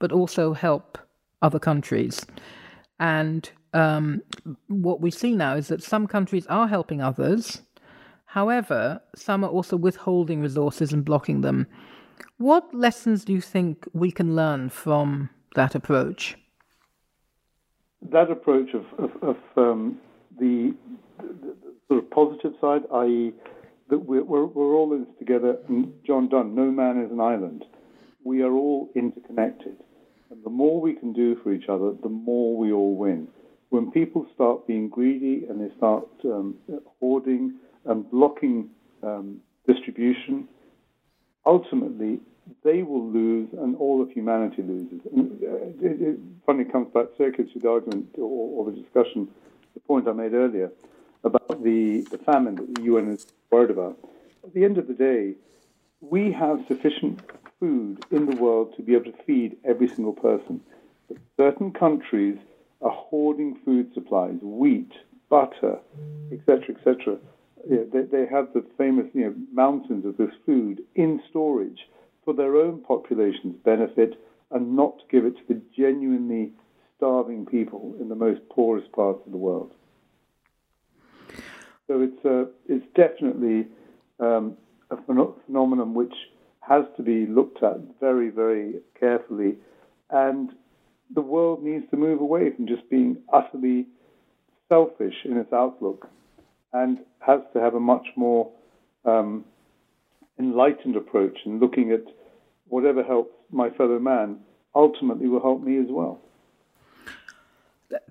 but 0.00 0.10
also 0.10 0.52
help 0.52 0.98
other 1.42 1.60
countries. 1.60 2.26
And 2.98 3.48
um, 3.72 4.22
what 4.66 5.00
we 5.00 5.12
see 5.12 5.34
now 5.34 5.54
is 5.54 5.68
that 5.68 5.82
some 5.82 6.08
countries 6.08 6.46
are 6.48 6.66
helping 6.66 7.00
others. 7.00 7.62
However, 8.24 9.00
some 9.14 9.44
are 9.44 9.50
also 9.50 9.76
withholding 9.76 10.40
resources 10.40 10.92
and 10.92 11.04
blocking 11.04 11.42
them. 11.42 11.66
What 12.38 12.74
lessons 12.74 13.24
do 13.24 13.32
you 13.32 13.40
think 13.40 13.86
we 13.92 14.10
can 14.10 14.34
learn 14.34 14.70
from 14.70 15.30
that 15.54 15.74
approach? 15.74 16.36
That 18.10 18.30
approach 18.30 18.70
of, 18.74 18.84
of, 18.98 19.10
of 19.22 19.36
um, 19.56 19.98
the, 20.38 20.74
the, 21.18 21.54
sort 21.88 22.04
of 22.04 22.10
positive 22.10 22.52
side, 22.60 22.82
i.e., 22.94 23.32
that 23.90 23.98
we're, 23.98 24.22
we're, 24.22 24.46
we're, 24.46 24.74
all 24.74 24.92
in 24.94 25.00
this 25.04 25.14
together. 25.18 25.58
John 26.06 26.28
Donne, 26.28 26.54
no 26.54 26.70
man 26.70 27.02
is 27.02 27.10
an 27.10 27.20
island. 27.20 27.64
We 28.24 28.42
are 28.42 28.52
all 28.52 28.90
interconnected. 28.94 29.76
And 30.30 30.44
the 30.44 30.50
more 30.50 30.80
we 30.80 30.94
can 30.94 31.12
do 31.12 31.36
for 31.42 31.52
each 31.52 31.68
other, 31.68 31.92
the 32.02 32.08
more 32.08 32.56
we 32.56 32.72
all 32.72 32.94
win. 32.94 33.28
When 33.70 33.90
people 33.90 34.26
start 34.34 34.66
being 34.66 34.88
greedy 34.88 35.46
and 35.48 35.60
they 35.60 35.74
start 35.76 36.06
um, 36.24 36.56
hoarding 37.00 37.54
and 37.84 38.08
blocking 38.10 38.70
um, 39.02 39.40
distribution, 39.66 40.48
ultimately 41.44 42.20
they 42.64 42.82
will 42.82 43.06
lose 43.06 43.48
and 43.52 43.76
all 43.76 44.02
of 44.02 44.10
humanity 44.10 44.62
loses. 44.62 45.00
And 45.12 45.42
uh, 45.42 45.86
it, 45.86 46.00
it 46.00 46.18
finally 46.46 46.64
comes 46.64 46.92
back 46.92 47.06
circular 47.16 47.50
to 47.52 47.58
the 47.58 47.68
argument 47.68 48.08
or, 48.18 48.22
or 48.64 48.70
the 48.70 48.76
discussion, 48.76 49.28
the 49.74 49.80
point 49.80 50.08
I 50.08 50.12
made 50.12 50.32
earlier 50.32 50.70
about 51.24 51.62
the, 51.62 52.02
the 52.10 52.18
famine 52.18 52.54
that 52.56 52.74
the 52.74 52.82
UN 52.82 53.12
is 53.12 53.26
worried 53.50 53.70
about. 53.70 53.98
At 54.44 54.54
the 54.54 54.64
end 54.64 54.78
of 54.78 54.88
the 54.88 54.94
day, 54.94 55.34
we 56.00 56.32
have 56.32 56.64
sufficient 56.66 57.20
food 57.60 58.04
in 58.10 58.26
the 58.26 58.36
world 58.36 58.74
to 58.76 58.82
be 58.82 58.94
able 58.94 59.12
to 59.12 59.22
feed 59.24 59.56
every 59.64 59.86
single 59.86 60.14
person. 60.14 60.60
But 61.08 61.18
certain 61.36 61.72
countries 61.72 62.38
are 62.80 62.90
hoarding 62.90 63.56
food 63.64 63.92
supplies, 63.94 64.38
wheat, 64.42 64.90
butter, 65.28 65.78
etc., 66.32 66.74
etc. 66.74 67.18
Yeah, 67.68 67.82
they, 67.92 68.02
they 68.02 68.26
have 68.26 68.52
the 68.54 68.64
famous 68.78 69.06
you 69.12 69.26
know, 69.26 69.34
mountains 69.52 70.06
of 70.06 70.16
this 70.16 70.34
food 70.46 70.82
in 70.94 71.22
storage 71.28 71.88
for 72.24 72.32
their 72.32 72.56
own 72.56 72.82
population's 72.82 73.56
benefit 73.64 74.20
and 74.50 74.74
not 74.74 74.96
give 75.10 75.24
it 75.24 75.36
to 75.36 75.54
the 75.54 75.60
genuinely 75.76 76.52
starving 76.96 77.46
people 77.46 77.94
in 78.00 78.08
the 78.08 78.14
most 78.14 78.40
poorest 78.50 78.90
parts 78.92 79.20
of 79.24 79.32
the 79.32 79.38
world. 79.38 79.72
So 81.86 82.02
it's 82.02 82.24
uh, 82.24 82.44
it's 82.68 82.86
definitely 82.94 83.66
um, 84.20 84.56
a 84.90 84.96
phenomenon 84.96 85.94
which 85.94 86.14
has 86.60 86.84
to 86.96 87.02
be 87.02 87.26
looked 87.26 87.62
at 87.62 87.78
very, 88.00 88.30
very 88.30 88.74
carefully, 88.98 89.56
and 90.10 90.50
the 91.14 91.20
world 91.20 91.62
needs 91.62 91.84
to 91.90 91.96
move 91.96 92.20
away 92.20 92.50
from 92.54 92.66
just 92.66 92.88
being 92.90 93.16
utterly 93.32 93.86
selfish 94.68 95.14
in 95.24 95.36
its 95.36 95.52
outlook, 95.52 96.08
and 96.72 96.98
has 97.20 97.40
to 97.52 97.60
have 97.60 97.74
a 97.74 97.80
much 97.80 98.06
more 98.16 98.50
um, 99.04 99.44
enlightened 100.38 100.96
approach 100.96 101.38
in 101.44 101.58
looking 101.58 101.90
at 101.90 102.04
whatever 102.68 103.02
helps 103.02 103.34
my 103.50 103.68
fellow 103.70 103.98
man 103.98 104.38
ultimately 104.74 105.26
will 105.26 105.42
help 105.42 105.62
me 105.62 105.78
as 105.78 105.86
well. 105.88 106.20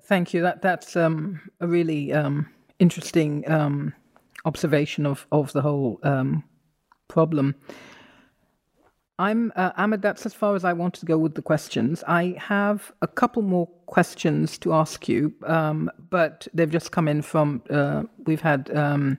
Thank 0.02 0.34
you. 0.34 0.42
That 0.42 0.60
that's 0.60 0.96
um, 0.96 1.40
a 1.60 1.66
really 1.66 2.12
um, 2.12 2.48
interesting 2.78 3.50
um, 3.50 3.94
observation 4.44 5.06
of, 5.06 5.26
of 5.32 5.52
the 5.52 5.62
whole 5.62 5.98
um, 6.02 6.44
problem. 7.08 7.54
I'm 9.20 9.52
uh, 9.54 9.72
Ahmed. 9.76 10.00
That's 10.00 10.24
as 10.24 10.32
far 10.32 10.56
as 10.56 10.64
I 10.64 10.72
want 10.72 10.94
to 10.94 11.04
go 11.04 11.18
with 11.18 11.34
the 11.34 11.42
questions. 11.42 12.02
I 12.08 12.36
have 12.38 12.90
a 13.02 13.06
couple 13.06 13.42
more 13.42 13.66
questions 13.84 14.56
to 14.58 14.72
ask 14.72 15.08
you, 15.10 15.34
um, 15.44 15.90
but 16.08 16.48
they've 16.54 16.70
just 16.70 16.90
come 16.90 17.06
in 17.06 17.20
from. 17.20 17.62
Uh, 17.68 18.04
we've 18.24 18.40
had 18.40 18.74
um, 18.74 19.18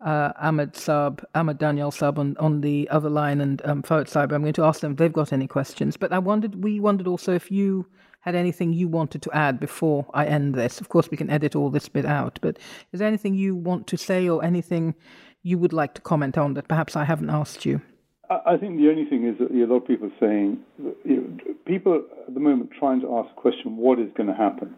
uh, 0.00 0.32
Ahmed 0.40 0.72
Saab, 0.72 1.22
Ahmed 1.34 1.58
Daniel 1.58 1.90
Saab 1.90 2.16
on, 2.16 2.34
on 2.38 2.62
the 2.62 2.88
other 2.88 3.10
line, 3.10 3.42
and 3.42 3.60
um, 3.66 3.82
Farid 3.82 4.06
Saab. 4.06 4.32
I'm 4.32 4.40
going 4.40 4.54
to 4.54 4.64
ask 4.64 4.80
them 4.80 4.92
if 4.92 4.96
they've 4.96 5.12
got 5.12 5.34
any 5.34 5.46
questions. 5.46 5.98
But 5.98 6.10
I 6.10 6.18
wondered, 6.18 6.64
we 6.64 6.80
wondered 6.80 7.06
also 7.06 7.34
if 7.34 7.50
you 7.50 7.86
had 8.22 8.34
anything 8.34 8.72
you 8.72 8.88
wanted 8.88 9.20
to 9.20 9.30
add 9.32 9.60
before 9.60 10.06
I 10.14 10.24
end 10.24 10.54
this. 10.54 10.80
Of 10.80 10.88
course, 10.88 11.10
we 11.10 11.18
can 11.18 11.28
edit 11.28 11.54
all 11.54 11.68
this 11.68 11.90
bit 11.90 12.06
out, 12.06 12.38
but 12.40 12.58
is 12.92 13.00
there 13.00 13.08
anything 13.08 13.34
you 13.34 13.54
want 13.54 13.86
to 13.88 13.98
say 13.98 14.30
or 14.30 14.42
anything 14.42 14.94
you 15.42 15.58
would 15.58 15.74
like 15.74 15.92
to 15.92 16.00
comment 16.00 16.38
on 16.38 16.54
that 16.54 16.68
perhaps 16.68 16.96
I 16.96 17.04
haven't 17.04 17.28
asked 17.28 17.66
you? 17.66 17.82
I 18.30 18.56
think 18.56 18.78
the 18.78 18.88
only 18.88 19.04
thing 19.04 19.26
is 19.26 19.38
that 19.38 19.50
a 19.50 19.66
lot 19.66 19.82
of 19.82 19.86
people 19.86 20.08
are 20.08 20.20
saying, 20.20 20.58
you 21.04 21.16
know, 21.16 21.54
people 21.66 22.02
at 22.26 22.32
the 22.32 22.40
moment 22.40 22.70
trying 22.78 23.00
to 23.02 23.18
ask 23.18 23.34
the 23.34 23.40
question, 23.40 23.76
what 23.76 23.98
is 23.98 24.08
going 24.16 24.28
to 24.28 24.34
happen? 24.34 24.74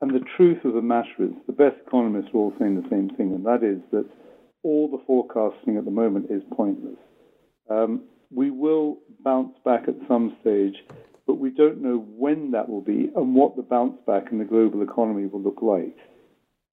And 0.00 0.10
the 0.14 0.24
truth 0.36 0.64
of 0.64 0.74
the 0.74 0.82
matter 0.82 1.10
is, 1.18 1.30
the 1.46 1.52
best 1.52 1.76
economists 1.86 2.30
are 2.32 2.38
all 2.38 2.52
saying 2.58 2.80
the 2.80 2.88
same 2.88 3.10
thing, 3.16 3.32
and 3.34 3.44
that 3.46 3.62
is 3.62 3.78
that 3.90 4.06
all 4.62 4.88
the 4.88 5.02
forecasting 5.06 5.76
at 5.76 5.84
the 5.84 5.90
moment 5.90 6.26
is 6.30 6.42
pointless. 6.56 6.98
Um, 7.68 8.04
we 8.30 8.50
will 8.50 8.98
bounce 9.24 9.56
back 9.64 9.88
at 9.88 9.94
some 10.06 10.36
stage, 10.40 10.76
but 11.26 11.38
we 11.38 11.50
don't 11.50 11.82
know 11.82 11.98
when 12.16 12.52
that 12.52 12.68
will 12.68 12.80
be 12.80 13.10
and 13.14 13.34
what 13.34 13.56
the 13.56 13.62
bounce 13.62 13.98
back 14.06 14.30
in 14.30 14.38
the 14.38 14.44
global 14.44 14.82
economy 14.82 15.26
will 15.26 15.42
look 15.42 15.62
like. 15.62 15.96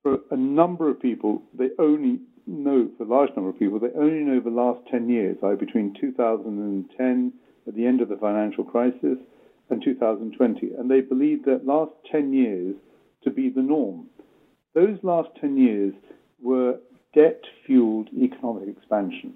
For 0.03 0.19
a 0.31 0.37
number 0.37 0.89
of 0.89 1.01
people, 1.01 1.41
they 1.57 1.69
only 1.79 2.19
know, 2.47 2.89
for 2.97 3.03
a 3.03 3.07
large 3.07 3.29
number 3.35 3.49
of 3.49 3.59
people, 3.59 3.79
they 3.79 3.97
only 3.97 4.23
know 4.23 4.39
the 4.39 4.49
last 4.49 4.79
10 4.91 5.09
years, 5.09 5.37
either 5.43 5.55
between 5.55 5.95
2010, 5.99 7.33
at 7.67 7.75
the 7.75 7.85
end 7.85 8.01
of 8.01 8.09
the 8.09 8.17
financial 8.17 8.63
crisis, 8.63 9.17
and 9.69 9.83
2020. 9.83 10.71
And 10.77 10.89
they 10.89 11.01
believe 11.01 11.45
that 11.45 11.65
last 11.65 11.91
10 12.11 12.33
years 12.33 12.75
to 13.23 13.31
be 13.31 13.49
the 13.49 13.61
norm. 13.61 14.07
Those 14.73 14.97
last 15.03 15.29
10 15.41 15.57
years 15.57 15.93
were 16.41 16.79
debt 17.13 17.41
fueled 17.65 18.09
economic 18.13 18.67
expansion. 18.67 19.33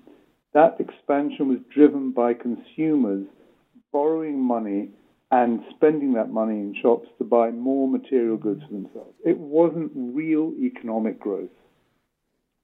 That 0.54 0.78
expansion 0.80 1.48
was 1.48 1.60
driven 1.74 2.12
by 2.12 2.34
consumers 2.34 3.26
borrowing 3.92 4.40
money 4.40 4.90
and 5.32 5.62
spending 5.76 6.14
that 6.14 6.32
money 6.32 6.56
in 6.56 6.76
shops 6.82 7.08
to 7.18 7.24
buy 7.24 7.52
more 7.52 7.88
material 7.88 8.38
goods 8.38 8.62
for 8.68 8.74
themselves. 8.74 9.14
It 9.26 9.38
wasn't 9.38 9.92
real 9.96 10.54
economic 10.60 11.20
growth. 11.20 11.50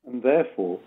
And 0.08 0.22
therefore, 0.22 0.80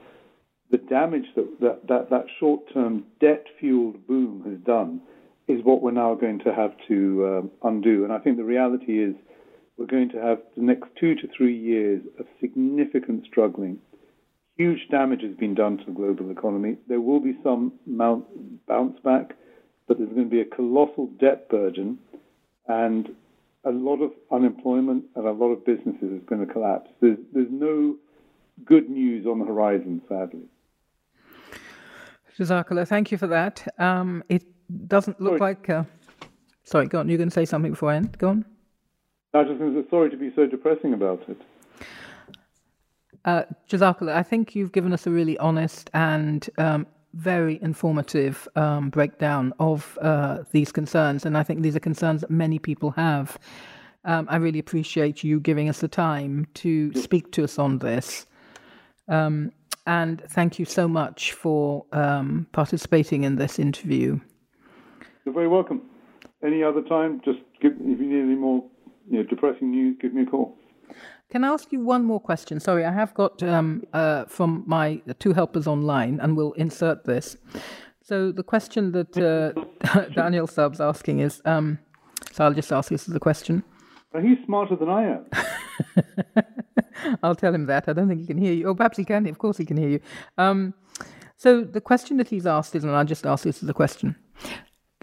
the 0.70 0.78
damage 0.78 1.26
that 1.36 1.60
that, 1.60 1.88
that, 1.88 2.10
that 2.10 2.26
short 2.38 2.62
term 2.72 3.04
debt 3.20 3.44
fueled 3.58 4.06
boom 4.06 4.42
has 4.48 4.58
done 4.64 5.00
is 5.46 5.64
what 5.64 5.82
we're 5.82 5.90
now 5.90 6.14
going 6.14 6.38
to 6.40 6.54
have 6.54 6.72
to 6.88 7.26
um, 7.26 7.50
undo. 7.62 8.04
And 8.04 8.12
I 8.12 8.18
think 8.18 8.36
the 8.36 8.44
reality 8.44 9.02
is 9.02 9.14
we're 9.78 9.86
going 9.86 10.10
to 10.10 10.20
have 10.20 10.38
the 10.56 10.62
next 10.62 10.88
two 11.00 11.14
to 11.14 11.28
three 11.36 11.56
years 11.56 12.02
of 12.18 12.26
significant 12.40 13.24
struggling. 13.24 13.78
Huge 14.56 14.88
damage 14.90 15.22
has 15.22 15.36
been 15.36 15.54
done 15.54 15.78
to 15.78 15.84
the 15.86 15.92
global 15.92 16.30
economy. 16.30 16.76
There 16.88 17.00
will 17.00 17.20
be 17.20 17.38
some 17.42 17.72
bounce 17.86 19.00
back, 19.04 19.36
but 19.86 19.98
there's 19.98 20.10
going 20.10 20.28
to 20.28 20.30
be 20.30 20.40
a 20.40 20.44
colossal 20.44 21.06
debt 21.18 21.48
burden 21.48 21.98
and 22.66 23.08
a 23.64 23.70
lot 23.70 24.02
of 24.02 24.10
unemployment 24.30 25.04
and 25.14 25.26
a 25.26 25.32
lot 25.32 25.52
of 25.52 25.64
businesses 25.64 26.12
is 26.12 26.22
going 26.26 26.44
to 26.44 26.52
collapse. 26.52 26.90
There's, 27.00 27.18
there's 27.32 27.50
no 27.50 27.96
good 28.64 28.88
news 28.88 29.26
on 29.26 29.38
the 29.38 29.44
horizon, 29.44 30.02
sadly. 30.08 30.44
Jazakallah, 32.38 32.86
thank 32.86 33.10
you 33.10 33.18
for 33.18 33.26
that. 33.26 33.66
Um, 33.78 34.22
it 34.28 34.44
doesn't 34.86 35.20
look 35.20 35.38
sorry. 35.38 35.54
like. 35.54 35.70
Uh, 35.70 35.84
sorry, 36.64 36.86
go 36.86 37.00
on. 37.00 37.08
You're 37.08 37.18
going 37.18 37.30
to 37.30 37.34
say 37.34 37.44
something 37.44 37.72
before 37.72 37.90
I 37.90 37.96
end. 37.96 38.16
Go 38.18 38.28
on. 38.28 38.44
I 39.34 39.44
just 39.44 39.60
was 39.60 39.84
sorry 39.90 40.10
to 40.10 40.16
be 40.16 40.32
so 40.34 40.46
depressing 40.46 40.94
about 40.94 41.22
it. 41.28 41.40
Uh, 43.24 43.42
Jazakallah, 43.68 44.14
I 44.14 44.22
think 44.22 44.54
you've 44.54 44.72
given 44.72 44.92
us 44.92 45.06
a 45.06 45.10
really 45.10 45.36
honest 45.38 45.90
and 45.92 46.48
um, 46.56 46.86
very 47.14 47.58
informative 47.62 48.48
um, 48.56 48.90
breakdown 48.90 49.52
of 49.58 49.98
uh, 50.00 50.44
these 50.52 50.72
concerns, 50.72 51.26
and 51.26 51.36
I 51.36 51.42
think 51.42 51.62
these 51.62 51.76
are 51.76 51.80
concerns 51.80 52.20
that 52.22 52.30
many 52.30 52.58
people 52.58 52.90
have. 52.92 53.38
Um, 54.04 54.26
I 54.30 54.36
really 54.36 54.58
appreciate 54.58 55.24
you 55.24 55.40
giving 55.40 55.68
us 55.68 55.80
the 55.80 55.88
time 55.88 56.46
to 56.54 56.94
speak 56.94 57.32
to 57.32 57.44
us 57.44 57.58
on 57.58 57.78
this. 57.78 58.26
Um, 59.08 59.52
and 59.86 60.22
thank 60.28 60.58
you 60.58 60.64
so 60.64 60.86
much 60.86 61.32
for 61.32 61.86
um, 61.92 62.46
participating 62.52 63.24
in 63.24 63.36
this 63.36 63.58
interview. 63.58 64.20
You're 65.24 65.34
very 65.34 65.48
welcome. 65.48 65.82
Any 66.44 66.62
other 66.62 66.82
time, 66.82 67.20
just 67.24 67.38
give, 67.60 67.72
if 67.72 67.98
you 67.98 68.06
need 68.06 68.22
any 68.22 68.34
more 68.34 68.64
you 69.10 69.18
know, 69.18 69.22
depressing 69.24 69.70
news, 69.70 69.96
give 70.00 70.12
me 70.12 70.22
a 70.22 70.26
call. 70.26 70.56
Can 71.30 71.44
I 71.44 71.48
ask 71.48 71.72
you 71.72 71.80
one 71.80 72.04
more 72.04 72.20
question? 72.20 72.60
Sorry, 72.60 72.84
I 72.84 72.92
have 72.92 73.12
got 73.14 73.42
um, 73.42 73.84
uh, 73.92 74.24
from 74.26 74.64
my 74.66 75.02
two 75.18 75.32
helpers 75.32 75.66
online, 75.66 76.20
and 76.20 76.36
we'll 76.36 76.52
insert 76.52 77.04
this. 77.04 77.36
So 78.02 78.32
the 78.32 78.42
question 78.42 78.92
that 78.92 79.16
uh, 79.18 80.00
Daniel 80.14 80.46
Sub's 80.46 80.80
asking 80.80 81.20
is, 81.20 81.42
um, 81.44 81.78
so 82.32 82.44
I'll 82.44 82.54
just 82.54 82.72
ask 82.72 82.88
this 82.90 83.08
as 83.08 83.14
a 83.14 83.20
question. 83.20 83.62
He's 84.22 84.38
smarter 84.46 84.76
than 84.76 84.88
I 84.88 85.02
am. 85.04 85.26
I'll 87.22 87.34
tell 87.34 87.54
him 87.54 87.66
that. 87.66 87.88
I 87.88 87.92
don't 87.92 88.08
think 88.08 88.20
he 88.20 88.26
can 88.26 88.38
hear 88.38 88.52
you. 88.52 88.68
Or 88.68 88.74
perhaps 88.74 88.96
he 88.96 89.04
can. 89.04 89.26
Of 89.26 89.38
course, 89.38 89.56
he 89.56 89.64
can 89.64 89.76
hear 89.76 89.88
you. 89.88 90.00
Um, 90.36 90.74
so 91.36 91.62
the 91.62 91.80
question 91.80 92.16
that 92.16 92.28
he's 92.28 92.46
asked 92.46 92.74
is, 92.74 92.84
and 92.84 92.94
I'll 92.94 93.04
just 93.04 93.26
ask 93.26 93.44
this 93.44 93.62
as 93.62 93.68
a 93.68 93.74
question. 93.74 94.16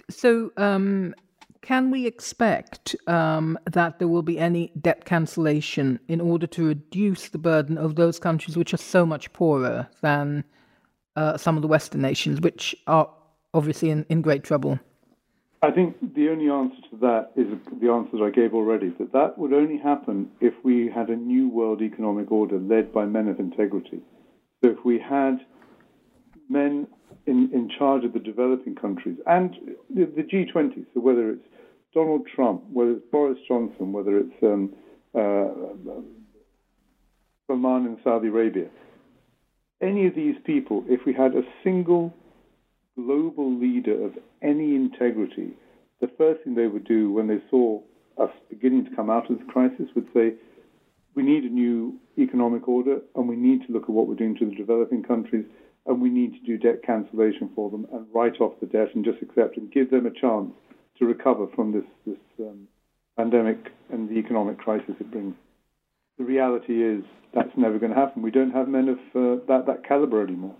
So, 0.09 0.51
um, 0.57 1.15
can 1.61 1.89
we 1.89 2.05
expect 2.05 2.95
um, 3.07 3.57
that 3.71 3.97
there 3.97 4.07
will 4.07 4.21
be 4.21 4.37
any 4.37 4.71
debt 4.79 5.05
cancellation 5.05 5.99
in 6.07 6.21
order 6.21 6.45
to 6.45 6.67
reduce 6.67 7.29
the 7.29 7.39
burden 7.39 7.75
of 7.79 7.95
those 7.95 8.19
countries 8.19 8.55
which 8.55 8.71
are 8.71 8.77
so 8.77 9.03
much 9.03 9.33
poorer 9.33 9.87
than 10.01 10.43
uh, 11.15 11.37
some 11.37 11.55
of 11.55 11.63
the 11.63 11.67
Western 11.67 12.01
nations, 12.01 12.39
which 12.39 12.75
are 12.85 13.09
obviously 13.55 13.89
in, 13.89 14.05
in 14.09 14.21
great 14.21 14.43
trouble? 14.43 14.79
I 15.65 15.71
think 15.71 15.95
the 16.13 16.29
only 16.29 16.47
answer 16.47 16.79
to 16.91 16.97
that 16.97 17.31
is 17.35 17.47
the 17.81 17.89
answer 17.89 18.17
that 18.17 18.23
I 18.23 18.29
gave 18.29 18.53
already 18.53 18.89
that 18.99 19.11
that 19.13 19.35
would 19.39 19.51
only 19.51 19.79
happen 19.79 20.29
if 20.39 20.53
we 20.63 20.91
had 20.93 21.09
a 21.09 21.15
new 21.15 21.49
world 21.49 21.81
economic 21.81 22.31
order 22.31 22.59
led 22.59 22.93
by 22.93 23.05
men 23.05 23.27
of 23.27 23.39
integrity. 23.39 23.99
So 24.63 24.69
if 24.69 24.85
we 24.85 24.99
had 24.99 25.39
men 26.49 26.87
in, 27.25 27.49
in 27.51 27.71
charge 27.79 28.05
of 28.05 28.13
the 28.13 28.19
developing 28.19 28.75
countries 28.75 29.17
and 29.25 29.55
the, 29.89 30.05
the 30.05 30.21
G20, 30.21 30.85
so 30.93 30.99
whether 30.99 31.31
it's 31.31 31.47
Donald 31.95 32.27
Trump, 32.27 32.63
whether 32.71 32.91
it's 32.91 33.05
Boris 33.11 33.39
Johnson, 33.47 33.91
whether 33.91 34.19
it's 34.19 34.43
um, 34.43 34.71
uh, 35.15 35.47
Salman 37.47 37.87
in 37.87 37.97
Saudi 38.03 38.27
Arabia, 38.27 38.67
any 39.81 40.05
of 40.05 40.13
these 40.13 40.35
people, 40.45 40.85
if 40.87 41.05
we 41.07 41.13
had 41.13 41.33
a 41.33 41.41
single 41.63 42.13
global 42.95 43.53
leader 43.53 44.05
of 44.05 44.13
any 44.41 44.75
integrity, 44.75 45.51
the 46.01 46.07
first 46.17 46.43
thing 46.43 46.55
they 46.55 46.67
would 46.67 46.85
do 46.85 47.11
when 47.11 47.27
they 47.27 47.41
saw 47.49 47.81
us 48.17 48.31
beginning 48.49 48.85
to 48.85 48.95
come 48.95 49.09
out 49.09 49.29
of 49.29 49.37
this 49.37 49.47
crisis 49.49 49.87
would 49.95 50.07
say, 50.13 50.33
we 51.15 51.23
need 51.23 51.43
a 51.43 51.49
new 51.49 51.97
economic 52.17 52.67
order 52.67 52.99
and 53.15 53.27
we 53.27 53.35
need 53.35 53.65
to 53.65 53.73
look 53.73 53.83
at 53.83 53.89
what 53.89 54.07
we're 54.07 54.15
doing 54.15 54.35
to 54.37 54.45
the 54.45 54.55
developing 54.55 55.03
countries 55.03 55.45
and 55.85 56.01
we 56.01 56.09
need 56.09 56.33
to 56.33 56.39
do 56.45 56.57
debt 56.57 56.81
cancellation 56.83 57.49
for 57.55 57.69
them 57.69 57.87
and 57.93 58.05
write 58.13 58.41
off 58.41 58.53
the 58.59 58.65
debt 58.65 58.89
and 58.95 59.05
just 59.05 59.21
accept 59.21 59.57
and 59.57 59.71
give 59.71 59.91
them 59.91 60.05
a 60.05 60.11
chance 60.11 60.51
to 60.97 61.05
recover 61.05 61.47
from 61.55 61.71
this, 61.71 61.83
this 62.05 62.17
um, 62.39 62.67
pandemic 63.17 63.71
and 63.91 64.09
the 64.09 64.15
economic 64.15 64.57
crisis 64.57 64.95
it 64.99 65.11
brings. 65.11 65.35
The 66.17 66.23
reality 66.23 66.83
is 66.83 67.03
that's 67.33 67.55
never 67.57 67.77
going 67.77 67.91
to 67.93 67.97
happen. 67.97 68.21
We 68.21 68.31
don't 68.31 68.51
have 68.51 68.67
men 68.67 68.89
of 68.89 68.97
uh, 68.97 69.43
that, 69.47 69.65
that 69.67 69.85
caliber 69.87 70.21
anymore. 70.21 70.55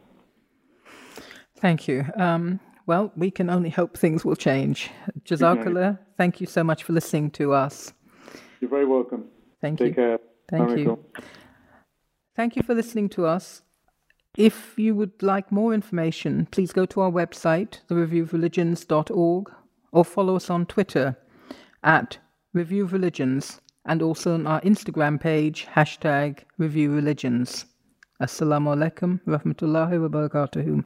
Thank 1.60 1.88
you. 1.88 2.06
Um, 2.16 2.60
well, 2.86 3.12
we 3.16 3.32
can 3.32 3.50
only 3.50 3.70
hope 3.70 3.98
things 3.98 4.24
will 4.24 4.36
change. 4.36 4.92
Jazakallah, 5.24 5.98
thank 6.18 6.40
you 6.40 6.48
so 6.48 6.64
much 6.64 6.84
for 6.84 6.94
listening 6.94 7.32
to 7.32 7.54
us. 7.54 7.94
You're 8.60 8.70
very 8.70 8.86
welcome. 8.86 9.26
Thank 9.62 9.80
Take 9.80 9.90
you. 9.90 9.94
care. 9.96 10.20
Thank 10.50 10.78
you. 10.78 11.00
Thank 12.36 12.56
you 12.56 12.64
for 12.64 12.76
listening 12.76 13.10
to 13.10 13.26
us. 13.26 13.62
If 14.38 14.74
you 14.78 14.94
would 14.96 15.24
like 15.24 15.52
more 15.52 15.74
information, 15.74 16.48
please 16.52 16.74
go 16.74 16.86
to 16.88 17.02
our 17.02 17.12
website, 17.12 17.80
thereviewofreligions.org, 17.90 19.52
or 19.94 20.06
follow 20.06 20.36
us 20.36 20.50
on 20.50 20.66
Twitter 20.66 21.18
at 21.84 22.18
Review 22.54 22.84
of 22.84 22.94
Religions 22.94 23.62
and 23.86 24.02
also 24.02 24.34
on 24.34 24.46
our 24.46 24.60
Instagram 24.62 25.20
page, 25.20 25.68
hashtag 25.74 26.40
Review 26.58 26.92
Religions. 26.94 27.66
Assalamu 28.22 28.76
alaikum 28.76 29.22
rahmatullahi 29.26 30.02
wa 30.02 30.10
barakatuhu. 30.10 30.84